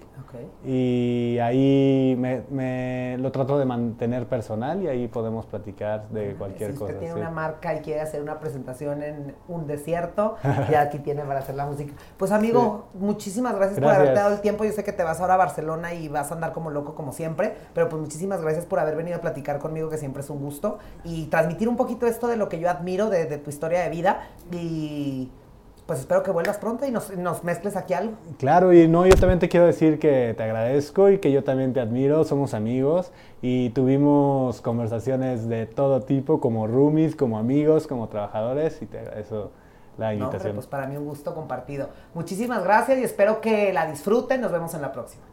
Y 0.64 1.38
ahí 1.38 2.16
me, 2.18 2.42
me 2.50 3.16
lo 3.18 3.32
trato 3.32 3.58
de 3.58 3.64
mantener 3.64 4.26
personal 4.26 4.82
y 4.82 4.88
ahí 4.88 5.08
podemos 5.08 5.46
platicar 5.46 6.08
de 6.08 6.34
cualquier 6.34 6.72
si 6.72 6.78
cosa. 6.78 6.92
usted 6.92 6.98
tiene 6.98 7.14
sí. 7.14 7.20
una 7.20 7.30
marca 7.30 7.74
y 7.74 7.80
quiere 7.80 8.00
hacer 8.00 8.22
una 8.22 8.38
presentación 8.38 9.02
en 9.02 9.34
un 9.48 9.66
desierto, 9.66 10.36
ya 10.70 10.82
aquí 10.82 10.98
tiene 10.98 11.22
para 11.22 11.40
hacer 11.40 11.54
la 11.54 11.66
música. 11.66 11.92
Pues 12.16 12.32
amigo, 12.32 12.88
muchísimas 12.94 13.54
gracias, 13.54 13.80
por 13.80 13.90
haberte 13.90 14.14
dado 14.14 14.34
el 14.34 14.40
tiempo. 14.40 14.64
Yo 14.64 14.72
sé 14.72 14.84
que 14.84 14.92
te 14.92 15.02
vas 15.02 15.20
ahora 15.20 15.34
a 15.34 15.38
Barcelona 15.38 15.94
y 15.94 16.08
vas 16.08 16.30
a 16.30 16.34
andar 16.34 16.52
como 16.52 16.70
loco 16.70 16.94
como 16.94 17.12
siempre, 17.12 17.54
pero 17.74 17.88
pues 17.88 18.00
muchísimas 18.00 18.40
gracias 18.40 18.66
por 18.66 18.78
haber 18.78 18.96
venido 18.96 19.16
a 19.16 19.20
platicar 19.20 19.58
conmigo, 19.58 19.88
que 19.88 19.98
siempre 19.98 20.22
es 20.22 20.30
un 20.30 20.40
gusto, 20.40 20.78
y 21.04 21.26
transmitir 21.26 21.68
un 21.68 21.76
poquito 21.76 22.06
esto 22.06 22.26
de 22.28 22.36
lo 22.36 22.48
que 22.48 22.58
yo 22.58 22.70
admiro 22.70 23.10
de, 23.10 23.26
de 23.26 23.38
tu 23.38 23.50
historia 23.50 23.82
de 23.82 23.90
vida. 23.90 24.28
Y 24.50 25.30
pues 25.86 25.98
espero 26.00 26.22
que 26.22 26.30
vuelvas 26.30 26.58
pronto 26.58 26.86
y 26.86 26.90
nos, 26.90 27.16
nos 27.16 27.44
mezcles 27.44 27.76
aquí 27.76 27.92
algo. 27.94 28.14
Claro, 28.38 28.72
y 28.72 28.86
no, 28.88 29.06
yo 29.06 29.14
también 29.16 29.38
te 29.38 29.48
quiero 29.48 29.66
decir 29.66 29.98
que 29.98 30.34
te 30.36 30.42
agradezco 30.42 31.10
y 31.10 31.18
que 31.18 31.32
yo 31.32 31.42
también 31.44 31.72
te 31.72 31.80
admiro, 31.80 32.24
somos 32.24 32.54
amigos 32.54 33.12
y 33.42 33.70
tuvimos 33.70 34.60
conversaciones 34.60 35.48
de 35.48 35.66
todo 35.66 36.00
tipo, 36.02 36.40
como 36.40 36.66
roomies, 36.66 37.16
como 37.16 37.38
amigos, 37.38 37.86
como 37.86 38.08
trabajadores 38.08 38.80
y 38.80 38.86
te 38.86 39.00
agradezco 39.00 39.50
la 39.98 40.08
No, 40.08 40.12
invitación. 40.24 40.54
pues 40.54 40.66
para 40.66 40.86
mí 40.86 40.96
un 40.96 41.04
gusto 41.04 41.34
compartido. 41.34 41.88
Muchísimas 42.14 42.62
gracias 42.64 42.98
y 42.98 43.02
espero 43.02 43.40
que 43.40 43.72
la 43.72 43.86
disfruten. 43.86 44.40
Nos 44.40 44.52
vemos 44.52 44.72
en 44.74 44.82
la 44.82 44.92
próxima. 44.92 45.24